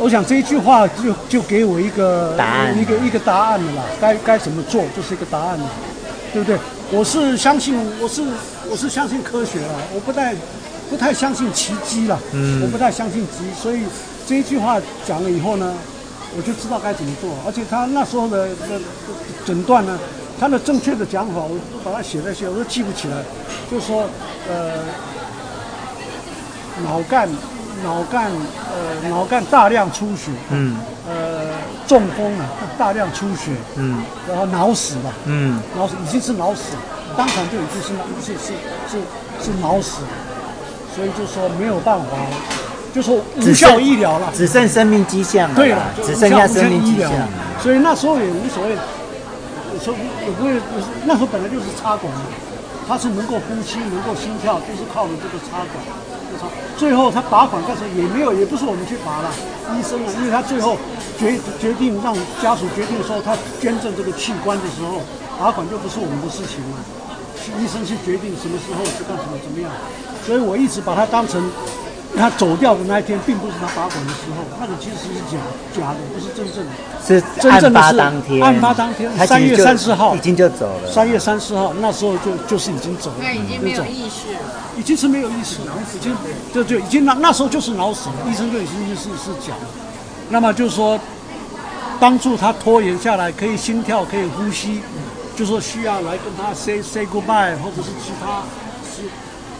[0.00, 3.82] 我想这一句话就就给我一个答案，一个一个答案了啦。
[4.00, 5.66] 该该怎么做就是一个答案了，
[6.32, 6.58] 对不对？
[6.90, 8.22] 我是相信，我是
[8.70, 10.34] 我是相信科学了，我不太
[10.90, 13.60] 不太相信奇迹了，嗯，我不太相信奇迹。
[13.60, 13.82] 所以
[14.26, 15.74] 这一句话讲了以后呢，
[16.36, 17.30] 我就知道该怎么做。
[17.46, 18.80] 而且他那时候的的
[19.46, 19.98] 诊断呢，
[20.38, 23.16] 他的正确的讲法，我都把它写在写，我都记不起来。
[23.70, 24.08] 就是说，
[24.48, 24.72] 呃。
[26.84, 27.28] 脑干，
[27.82, 28.30] 脑干，
[28.72, 30.76] 呃，脑干大量出血，嗯，
[31.08, 31.46] 呃，
[31.86, 32.44] 中风了，
[32.78, 36.62] 大量出血，嗯，然后脑死了，嗯，脑死已经是脑死，
[37.16, 37.88] 当场就已经是
[38.24, 38.52] 是是
[38.90, 38.98] 是
[39.44, 40.02] 是脑死，
[40.94, 42.06] 所以就说没有办法，
[42.94, 47.10] 就说无效医疗了，只剩生命迹象了，对了，只剩下生命迹象，
[47.62, 48.76] 所以那时候也无所谓，
[49.84, 50.60] 说也不会，
[51.04, 52.12] 那时候本来就是插管，
[52.88, 56.07] 他是能够呼吸，能够心跳，就是靠着这个插管。
[56.76, 59.30] 最后他拔管，但是也没有，也不是我们去拔了，
[59.74, 60.76] 医生啊，因为他最后
[61.18, 65.02] 决决定让家属决定说他捐赠这个器官的时候，
[65.38, 66.76] 拔管就不是我们的事情了，
[67.36, 69.70] 是医生去决定什么时候去干什么怎么样，
[70.24, 71.42] 所以我一直把它当成
[72.16, 75.38] 他走掉的那一天，并不是他拔管的时候，那个其实是假
[75.74, 76.70] 假的，不是真正的，
[77.06, 80.16] 是真正的是案发当天，案发当天三月三十号。
[80.16, 84.40] 已经就走了，三月三十号那时候就就是已经走了，那已经没有意识了。
[84.76, 86.16] 已经是没有意识了，已经
[86.54, 89.56] 就就已经那那时候就是脑死了，医生就已经是是讲，
[90.30, 90.98] 那么就是说
[91.98, 94.80] 帮助他拖延下来，可以心跳，可以呼吸，
[95.36, 98.67] 就说需要来跟他 say say goodbye，或者是其他是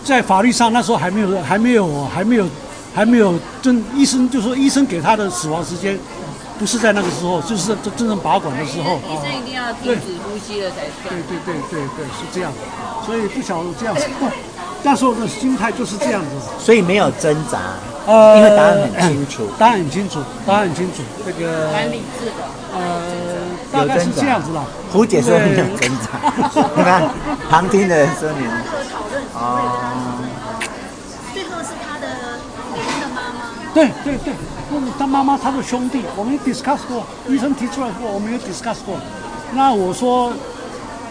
[0.08, 2.46] 在法律上那时候还没有还没有还没有
[2.94, 5.98] 还没有真医生就说医生给他的死亡时间
[6.58, 11.14] 不是在那个时候，就是真真正拔管的时候，医生一定要停止呼吸了才算。
[11.28, 12.50] 对对对对对，是这样，
[13.04, 14.02] 所以不晓得这样子。
[14.82, 17.58] 那时候的心态就是这样子，所以没有挣扎，
[18.06, 22.32] 呃，因为答案很清楚，答案很清楚，答案很清楚，这个蛮理智的，
[22.74, 23.02] 呃，
[23.72, 24.64] 大概是这样子啦。
[24.92, 26.20] 胡姐说没有增长，
[26.76, 27.08] 你看
[27.50, 28.46] 旁听的人说你，
[29.34, 30.18] 哦，
[31.32, 32.06] 最后是他的
[32.72, 34.34] 美玲的妈妈，对对对，
[34.98, 38.96] 他妈妈他的兄弟，我们 discuss 过，医生提出来过，我们有 discuss 过，
[39.52, 40.32] 那我说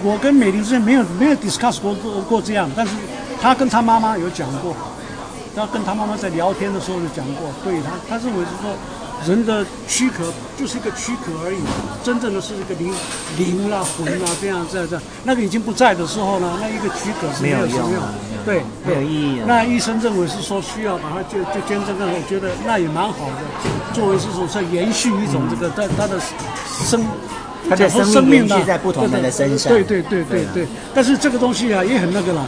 [0.03, 1.93] 我跟美玲之间没有没有 discuss 过
[2.29, 2.93] 过这样，但是。
[3.39, 4.75] 他跟他妈妈有讲过，
[5.55, 8.73] 他跟他妈妈在聊天的时候有讲过，对他，他认为是说，
[9.25, 11.59] 人的躯壳就是一个躯壳而已，
[12.03, 12.93] 真正的是一个灵
[13.37, 18.01] 灵啦魂啦这样这样这样，那个已经不在的时候呢，那一个躯壳是没有什么用，
[18.45, 19.41] 对，没有意义。
[19.45, 26.19] 那医生认为是说需要把它就就捐赠，那我觉得那也蛮好的，作为是说在延续一种这个他他的
[26.85, 27.03] 生，
[27.69, 32.47] 他的生命延续在不同人的身上，对对对对对，但是这个东西啊也很那个了。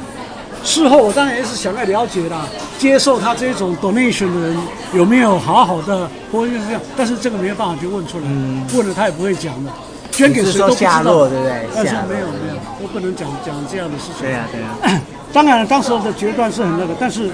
[0.64, 2.45] 事后我当然也是想要了解啦，
[2.78, 4.57] 接受他这种 donation 的人
[4.93, 9.72] 有没有好好的或者这样，但是这个没有办法去问出来，嗯、问了他也不会讲的，
[10.12, 11.68] 捐给谁都不知道，对不对？
[11.74, 14.22] 但是没有没有，我不能讲讲这样的事情。
[14.22, 15.01] 对呀、啊、对呀、啊。
[15.32, 17.30] 当然了，当时的决断是很那个，但是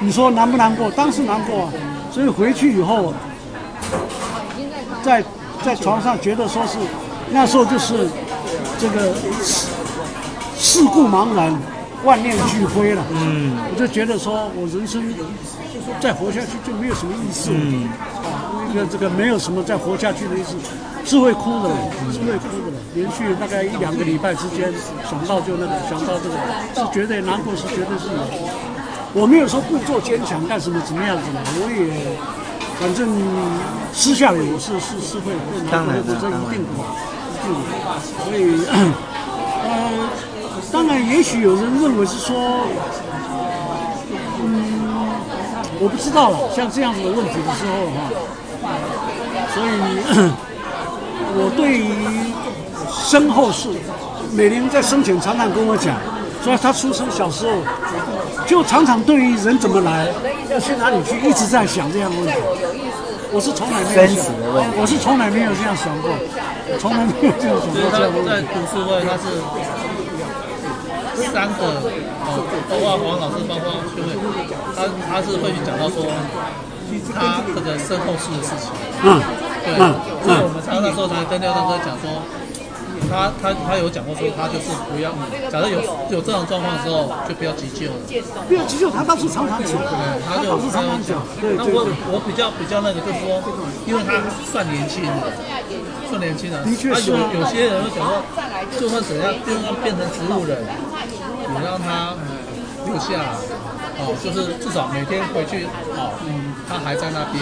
[0.00, 0.90] 你说难不难过？
[0.90, 1.72] 当时难过啊。
[2.10, 3.12] 所以回去以后，
[5.02, 5.22] 在
[5.64, 6.78] 在床上觉得说是
[7.30, 8.08] 那时候就是
[8.80, 9.12] 这个
[10.56, 11.56] 事故茫然。
[12.04, 13.02] 万念俱灰了。
[13.10, 15.02] 嗯，我就觉得说我人生
[16.00, 17.50] 再活下去就没有什么意思。
[17.52, 17.88] 嗯，
[18.22, 20.54] 啊，那个这个没有什么再活下去的意思，
[21.04, 21.70] 是会哭的，
[22.12, 22.76] 是会哭的。
[22.94, 24.72] 连续大概一两个礼拜之间，
[25.08, 26.36] 想到就那个，想到这个，
[26.76, 28.20] 是绝对难过，是绝对是有。
[29.14, 31.86] 我没有说故作坚强干什么怎么样子的，我也
[32.80, 33.08] 反正
[33.92, 36.76] 私下里我是是是会会难过的，这一定的，
[37.30, 37.68] 一定的。
[38.24, 38.58] 所以
[39.64, 39.70] 呃，
[40.74, 42.34] 当然也许有人认为是说，
[44.42, 44.90] 嗯，
[45.78, 46.38] 我不知道了。
[46.52, 48.10] 像这样子的问题的时候哈，
[49.54, 49.70] 所以
[51.38, 51.86] 我对于
[52.90, 53.68] 身后事，
[54.32, 55.94] 美玲在生前常常跟我讲，
[56.42, 57.52] 说她出生小时候。
[58.46, 60.06] 就常常对于人怎么来，
[60.50, 62.34] 要去哪里去，一直在想这样的问题。
[63.32, 64.20] 我是从来没有想，
[64.76, 66.12] 我是从来没有这样想过，
[66.78, 68.28] 从来没有这样想过这样的问题。
[68.28, 69.40] 在读书会，他是
[71.32, 71.80] 三个，
[72.68, 74.14] 包括黄老师，包括邱慧，
[74.76, 76.06] 他他是会去讲到说，
[77.14, 78.70] 他这个身后事的事情。
[79.02, 79.22] 嗯，
[79.64, 79.76] 对，
[80.24, 82.22] 所以我们常常那时候才跟廖大哥讲说。
[83.04, 85.12] 他他他有讲过说，他就是不要，
[85.52, 88.00] 假设有有这种状况的时候，就不要急救了。
[88.48, 89.76] 不要急救，他倒是常常讲。
[89.76, 89.92] 对，
[90.24, 91.20] 他就常常讲。
[91.54, 93.44] 那我我比较比较那个，就是说，
[93.84, 95.12] 因为他算年轻的，
[96.08, 96.64] 算年轻人。
[96.64, 97.12] 的确是。
[97.12, 98.24] 他有有些人会想说，
[98.80, 100.64] 就算怎样，就算变成植物人，
[101.54, 102.14] 你让他
[102.84, 103.38] 留下，
[103.98, 107.40] 哦，就是至少每天回去，哦，嗯，他还在那边。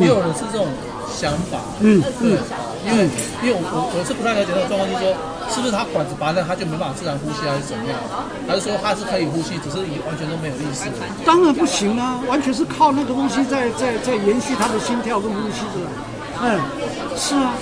[0.00, 0.68] 也有人是这种
[1.12, 1.58] 想法。
[1.80, 2.38] 嗯嗯。
[2.82, 3.06] 因为，
[3.42, 5.14] 因为我我我是不太了解那个状况，就是说，
[5.54, 7.94] 是不是他管子拔了，他就没办法自然呼吸，还是怎么样？
[8.42, 10.90] 还是说他是可以呼吸，只是你完全都没有意识？
[11.22, 15.78] 当然不行啊，完全是靠那个东西在在在延续他的心跳跟呼吸的。
[16.42, 16.58] 嗯，
[17.14, 17.54] 是啊。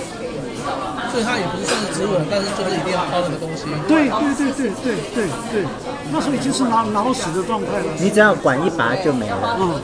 [1.11, 3.65] 所以他也不是算是植物人，但是就是一定要靠那个东西。
[3.87, 5.65] 对对对对对对对，
[6.11, 7.85] 那时候已经是老老死的状态了。
[7.99, 9.57] 你只要管一拔就没了。
[9.59, 9.81] 嗯，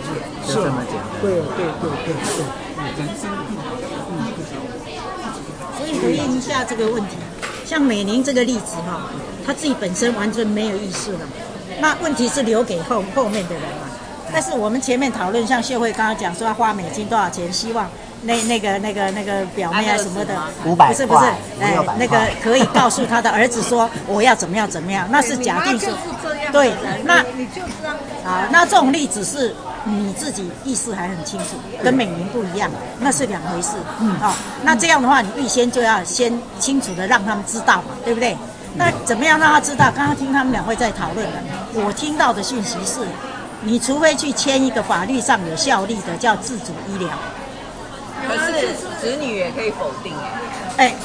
[0.47, 0.95] 是这么讲。
[1.21, 2.45] 对对对对对。
[6.01, 7.17] 回应一下这个问题，
[7.65, 9.09] 像美玲这个例子哈，
[9.45, 11.19] 她自己本身完全没有意识了，
[11.79, 13.87] 那问题是留给后后面的人嘛。
[14.31, 17.89] 但是我们前面讨论，像谢慧刚刚讲说要花美金多少钱，希望
[18.27, 21.25] 那那个那个那个表妹啊什么的，五百，不是不是，
[21.61, 25.87] 哎，那个可以告诉他的儿子说我要怎么样怎么样，那是假定是，
[26.51, 26.73] 对，
[27.05, 29.55] 那你就这样，啊，那这种例子是。
[29.89, 32.69] 你自己意识还很清楚，跟美玲不一样，
[32.99, 33.77] 那是两回事。
[34.01, 38.35] 嗯，好、哦，那这样的话，你预先就要先清楚的让他们知道嘛，对不对？
[38.73, 39.89] 那怎么样让他知道？
[39.95, 41.41] 刚刚听他们两位在讨论的，
[41.73, 42.99] 我听到的讯息是，
[43.61, 47.07] 你除非去签一个法律上有效力的叫自主医疗。
[48.25, 50.13] 可是子女也可以否定
[50.77, 50.87] 哎。
[50.87, 50.95] 哎，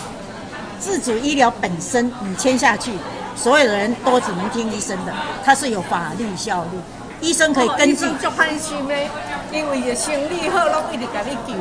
[0.79, 2.93] 自主医疗本身你签下去，
[3.35, 5.13] 所有的人都只能听医生的，
[5.45, 6.81] 它是有法律效力。
[7.21, 8.05] 医生可以根据，
[8.59, 8.95] 心的，
[9.53, 11.59] 因为也心理好，拢一直给你救。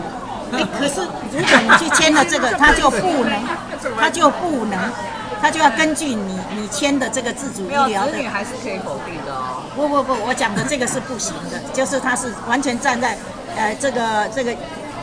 [0.57, 3.39] 哎，可是如果你去签了这个，他就不能，
[3.99, 4.91] 他就不能，
[5.39, 8.11] 他就要根据你你签的这个自主医疗的。
[8.11, 9.61] 子女还是可以否定的哦。
[9.75, 13.15] 不不不，我讲的这个是不行的，就是他是完全站在，
[13.55, 14.51] 呃，这个这个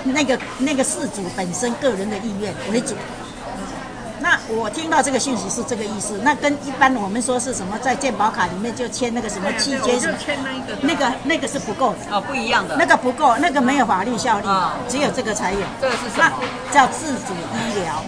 [0.05, 2.95] 那个那个事主本身个人的意愿为主。
[4.21, 10.19] 那我听到这个讯息是这个意思，那跟一般我们说是什么在健保卡里面就签那个什么契约什么，
[10.83, 14.47] 那个那个是不够的哦，不一样的，那个不够，那个没有法律效力，
[14.89, 15.61] 只有这个才有。
[15.81, 16.33] 这个是什么？
[16.73, 18.05] 叫自主医疗，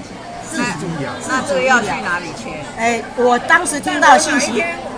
[0.50, 1.12] 自主医疗。
[1.28, 2.60] 那这个要去哪里签？
[2.76, 4.89] 哎，我当时听到信息，我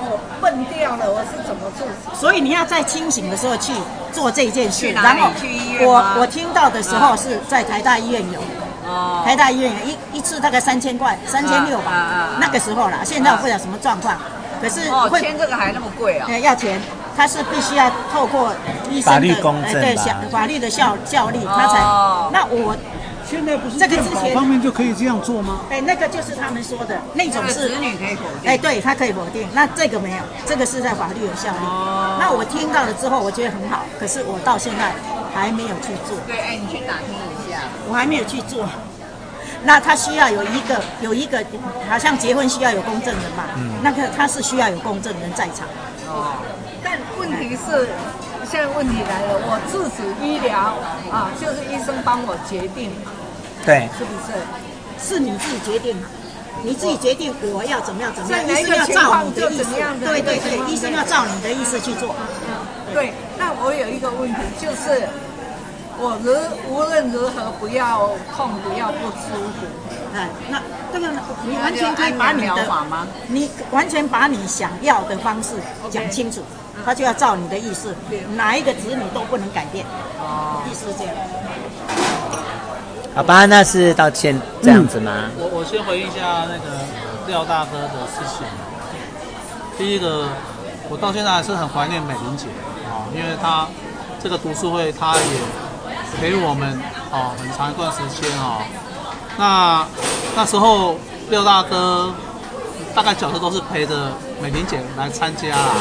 [0.42, 1.86] 笨掉了，我是怎么做？
[2.12, 3.72] 所以你要在清醒的时候去
[4.12, 5.86] 做这件事，然后去医院。
[5.88, 8.40] 我我听到的时候是在台大医院有。
[8.84, 12.98] 哦，台大医院一一次大概三千块，三千六吧，啊啊啊、那个时候啦。
[13.04, 14.16] 现在我不知道什么状况，
[14.60, 16.26] 可是会签这个还那么贵啊？
[16.38, 16.80] 要钱，
[17.16, 18.52] 他是必须要透过
[18.90, 19.34] 医生的
[19.64, 21.78] 哎对效法律的效效力，他才。
[21.78, 22.76] 哦、那我
[23.32, 25.62] 现在不是这个之前方面就可以这样做吗？
[25.70, 29.48] 哎，那个就是他们说的那种是子女可以否定，哎，对他可以否定。
[29.54, 31.64] 那这个没有，这个是在法律有效力。
[31.64, 34.92] 哦、那我听到了之后，我觉得很好，可是我到现在
[35.34, 36.18] 还没有去做。
[36.26, 37.60] 对，哎，你去打听一下。
[37.88, 38.68] 我还没有去做，
[39.64, 41.42] 那他需要有一个有一个，
[41.88, 43.48] 好像结婚需要有公证人吧？
[43.56, 45.66] 嗯，那个他是需要有公证人在场。
[46.06, 46.36] 哦，
[46.84, 47.88] 但问题是，
[48.44, 50.76] 现在问题来了，我自主医疗
[51.10, 52.90] 啊，就是医生帮我决定，
[53.64, 54.32] 对，是不是？
[54.98, 55.96] 是你自己决定，
[56.62, 62.14] 你自己决定我要怎么样怎么样，医生要照你的意思，对对对，医生要照你的意思去做。
[62.92, 65.08] 对，那我有一个问题就是。
[66.04, 66.32] 我如
[66.72, 69.66] 无论如何不要痛，不要不舒服。
[70.16, 70.60] 哎，那
[70.92, 71.06] 这个
[71.46, 72.66] 你完全可以把你的？
[73.28, 75.50] 你完全把你想要的方式
[75.90, 76.42] 讲清楚，
[76.84, 77.94] 他就要照你的意思，
[78.34, 79.84] 哪一个子女都不能改变。
[80.18, 81.14] 哦，意思是这样。
[83.14, 85.12] 好吧，那是道歉这样子吗？
[85.36, 86.80] 我我先回应一下那个
[87.26, 88.46] 廖大哥的事情。
[89.76, 90.28] 第一个，
[90.88, 92.46] 我到现在还是很怀念美玲姐
[92.88, 93.66] 啊，因为她
[94.22, 95.22] 这个读书会，她也
[96.18, 98.58] 陪我们啊很长一段时间啊。
[99.36, 99.86] 那
[100.34, 100.96] 那时候
[101.28, 102.12] 廖大哥
[102.94, 104.10] 大概角色都是陪着
[104.40, 105.74] 美玲姐来参加啦，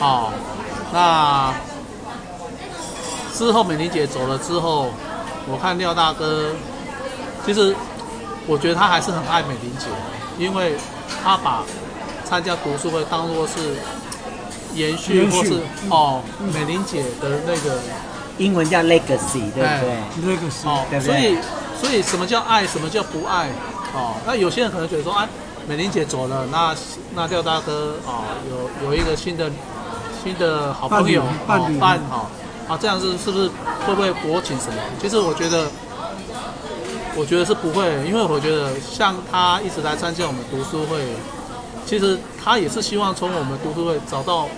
[0.00, 0.32] 哦，
[0.90, 1.52] 那
[3.36, 4.88] 之后美玲姐走了之后，
[5.50, 6.50] 我看廖大哥，
[7.44, 7.74] 其实
[8.46, 9.86] 我觉得他还是很爱美玲姐，
[10.38, 10.74] 因为
[11.22, 11.62] 他把
[12.24, 13.76] 参加读书会当做是
[14.74, 16.22] 延续或是哦
[16.52, 17.78] 美玲姐的那个
[18.38, 21.36] 英文叫 legacy，对不对？legacy，哦，所以。
[21.82, 23.48] 所以什么叫爱，什么叫不爱？
[23.92, 25.26] 哦，那有些人可能觉得说，哎，
[25.66, 26.72] 美玲姐走了，那
[27.12, 29.50] 那廖大哥哦，有有一个新的
[30.22, 32.26] 新的好朋友伴侣伴哈，
[32.72, 33.50] 啊，这样子是不是
[33.86, 34.80] 会不会博请什么？
[34.98, 35.68] 其实我觉得，
[37.14, 41.04] 我觉得是不会，因为我觉得像他一直来参加我们读书会，
[41.84, 44.48] 其实他也是希望从我们读书会找到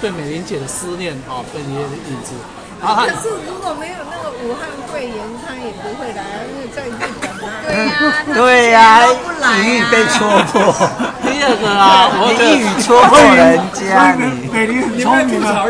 [0.00, 2.32] 对美玲姐的思念啊，对你的影子。
[2.80, 7.31] 可是如果没有那个武汉肺炎，他也不会来，因为在日本。
[8.34, 9.00] 对呀，
[9.56, 10.72] 你一语被戳破。
[11.22, 14.14] 第二个啊，我一语戳破人家。
[14.52, 15.64] 美玲很聪明啊，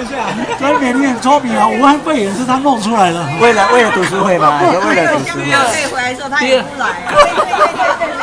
[0.59, 3.25] 所以美玲很聪明啊，武汉肺炎是他弄出来的。
[3.41, 4.61] 为了为了读书会吗？
[4.89, 5.45] 为了读书会。
[5.93, 6.89] 回来之后他也不来。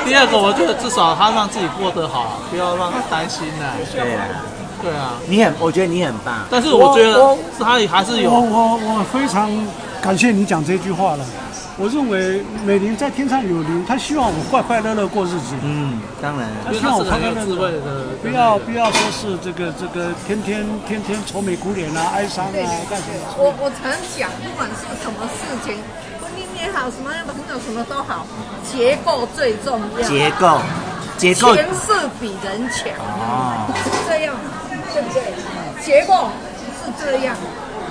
[0.06, 3.74] 第二个，我觉得至少他让自己过得好，不要让他担心了。
[3.94, 4.26] 对啊。
[4.82, 6.34] 对啊，你很，我觉得你很棒。
[6.50, 8.32] 但是我觉得他还是有。
[8.32, 9.52] 我我我非常
[10.02, 11.26] 感谢你讲这句话了。
[11.80, 15.56] 我认为美玲在天上有灵，她希望我快快乐乐过日子。
[15.64, 16.52] 嗯，当然。
[16.68, 22.52] 她希望我快快乐乐的，不要不要说是这个这个天天天天愁眉苦脸啊，哀伤啊，
[22.92, 23.24] 干什么？
[23.40, 25.80] 我我常讲，不管是什么事情，
[26.20, 28.28] 婚姻也好，什么样的朋友什么都好，
[28.70, 30.04] 结构最重要。
[30.04, 30.60] 结构，
[31.16, 31.56] 结构。
[31.56, 32.92] 情势比人强。
[33.00, 33.72] 哦。
[34.06, 34.36] 这样。
[34.92, 35.22] 对不对？
[35.80, 36.28] 结构
[36.84, 37.36] 是这样，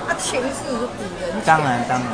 [0.05, 1.57] 啊情势是比人强。
[1.57, 2.07] 当然当然。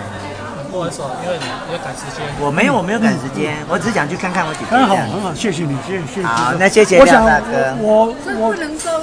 [0.76, 2.28] 不好意思，因为你要赶时间。
[2.38, 4.76] 我没有，我没有赶时间，我只是想去看看我姐姐。
[4.76, 6.28] 很好，很好，谢谢你，谢谢谢谢。
[6.28, 7.74] 好，那谢谢廖大哥。
[7.80, 8.54] 我我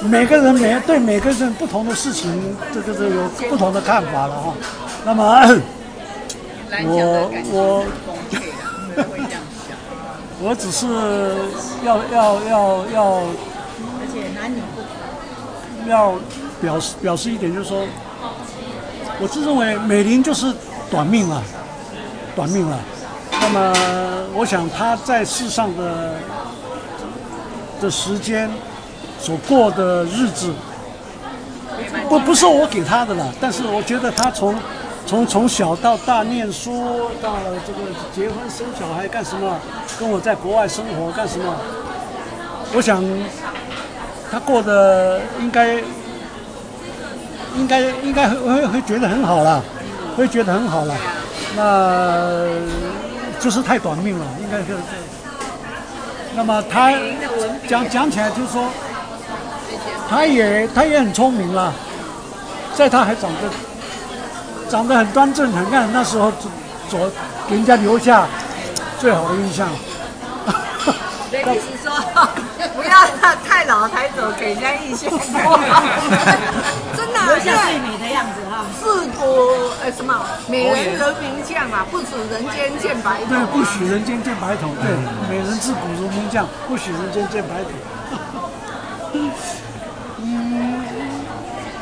[0.03, 4.53] 我每个人每对每个人不同的事情，这个是有不同的看法了哈。
[5.03, 5.23] 那么
[6.85, 7.85] 我我
[10.43, 10.85] 我只是
[11.83, 13.03] 要要要要，
[13.97, 14.89] 而且男女不同。
[15.89, 16.13] 要
[16.61, 17.83] 表示表示一点，就是说，
[19.19, 20.53] 我自认为美玲就是
[20.89, 21.43] 短命了，
[22.35, 22.77] 短命了。
[23.31, 23.73] 那么，
[24.33, 26.13] 我想他在世上的
[27.81, 28.49] 的时间
[29.19, 30.53] 所过的日子，
[32.07, 33.33] 不不是我给他的了。
[33.41, 34.55] 但是我觉得他从
[35.05, 37.79] 从从小到大念书，到了这个
[38.15, 39.59] 结婚生小孩干什么，
[39.99, 41.55] 跟我在国外生活干什么，
[42.75, 43.03] 我想。
[44.31, 45.75] 他过得应该
[47.55, 49.63] 应该应该会会会觉得很好了，
[50.17, 50.95] 会觉得很好了。
[51.55, 52.45] 那
[53.39, 54.77] 就是太短命了，应该是。
[56.35, 56.91] 那么他
[57.67, 58.65] 讲讲起来就是说，
[60.09, 61.71] 他也他也很聪明了，
[62.73, 63.49] 在他还长得
[64.69, 66.31] 长得很端正很干，那时候
[66.89, 67.11] 左
[67.47, 68.25] 给人家留下
[68.99, 69.69] 最好的印象。
[71.41, 71.91] 意思说，
[72.75, 73.07] 不要
[73.47, 75.09] 太老才走，给人家印象。
[76.95, 78.65] 真的，留下最美的样子哈。
[78.79, 79.21] 自古
[79.83, 80.13] 呃什么，
[80.47, 83.25] 美人如名将啊，不许人间见白头。
[83.29, 84.69] 对，不许人间见白头。
[84.81, 84.91] 对，
[85.29, 87.69] 美人自古如名将，不许人间见白头。
[90.25, 90.83] 嗯，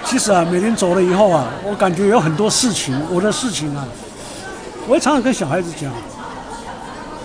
[0.06, 3.86] 其实啊，美玲走了以后啊，我感觉有很多事情，我的事情啊，
[4.88, 5.92] 我也常常跟小孩子讲，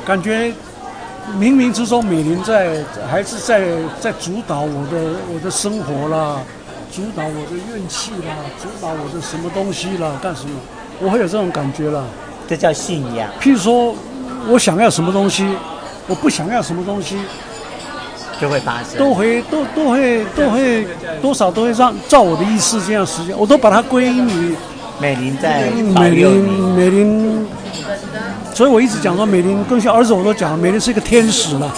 [0.05, 0.53] 感觉。
[1.35, 3.63] 冥冥之中，美玲在还是在
[4.01, 4.97] 在主导我的
[5.35, 6.39] 我的生活啦，
[6.93, 10.51] 主导我的运气啦，主导我的什么东西啦，干什么？
[11.01, 12.05] 我会有这种感觉啦。
[12.49, 13.29] 这叫信仰。
[13.41, 13.95] 譬如说，
[14.49, 15.45] 我想要什么东西，
[16.07, 17.19] 我不想要什么东西，
[18.41, 18.97] 就会发生。
[18.97, 20.87] 都会都都会都会
[21.21, 24.55] 多少都会让照我的意思这样实现，我都把它归因于
[25.01, 27.26] 美玲在美玲美玲。
[28.57, 31.71] 所以我一直讲说，美玲更像儿子，我都讲，美玲是一个天使了，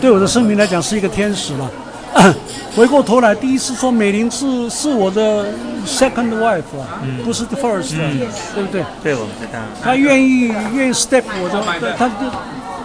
[0.00, 1.68] 对我的生命来讲是一个天使了。
[2.76, 5.46] 回过头来，第一次说美玲是是我的
[5.84, 8.20] second wife 啊，嗯、不是 the first，、嗯、
[8.54, 8.84] 对不对？
[9.02, 9.58] 对，我知道。
[9.82, 11.60] 他愿意愿意 step 我的，
[11.98, 12.14] 他就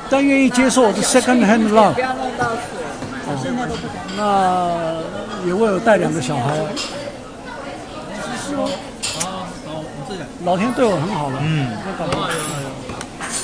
[0.10, 1.94] 他愿意接受我的 second hand love。
[1.94, 2.82] 不要弄到水，
[3.28, 3.96] 哦、现在都不敢。
[4.18, 6.58] 那也为我带两个小孩。
[10.44, 11.38] 老天对我很好了。
[11.44, 11.68] 嗯。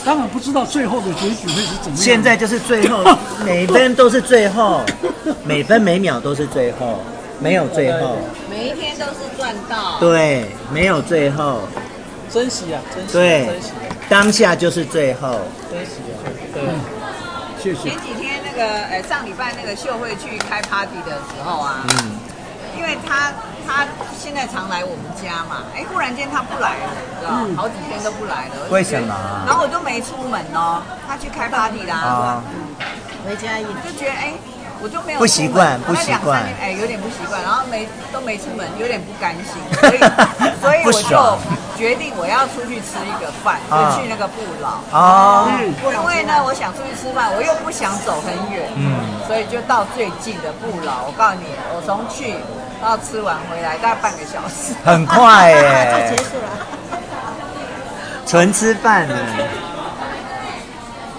[0.04, 1.98] 当然不知道最后的结局会是怎么样。
[1.98, 3.04] 现在就是最后，
[3.46, 4.82] 每分都是最后，
[5.44, 7.00] 每分每秒都是最后，
[7.40, 8.18] 没有最后。
[8.50, 10.00] 每一天都是赚到。
[10.00, 11.62] 对，没有最后。
[12.32, 13.14] 珍惜啊，珍惜。
[13.14, 13.60] 对，
[14.10, 15.40] 当下就是最后。
[15.70, 16.64] 珍惜啊，对。
[17.62, 17.90] 谢谢。
[17.90, 22.18] 前几天那个，呃，上礼拜那个秀慧去开 party 的时候啊，嗯，
[22.78, 23.32] 因为他。
[23.66, 23.86] 他
[24.18, 26.88] 现在常来我们家嘛，哎，忽然间他不来了，
[27.20, 28.68] 知道、嗯、好几天都不来了。
[28.70, 29.14] 为什么？
[29.48, 32.44] 然后我就没出门哦，他去开 party 啦，哦、
[33.26, 34.34] 回家一就觉得哎，
[34.82, 40.00] 我就没有不习惯，不习惯，哎，有点不习惯，然后没都没出门，有点不甘心， 所以
[40.62, 41.38] 所以我就
[41.78, 44.82] 决定我要出去吃一个饭，就去那个不老。
[44.92, 45.50] 哦。
[45.50, 51.06] 嗯，因为呢，我想出去吃饭，我又不想走很远，嗯，所以就到最近的不老。
[51.08, 51.46] 我告诉你，
[51.76, 52.36] 我从去。
[52.82, 56.50] 然后吃完回来大概半个小时，很快耶， 就结束了，
[58.26, 59.16] 纯吃饭呢。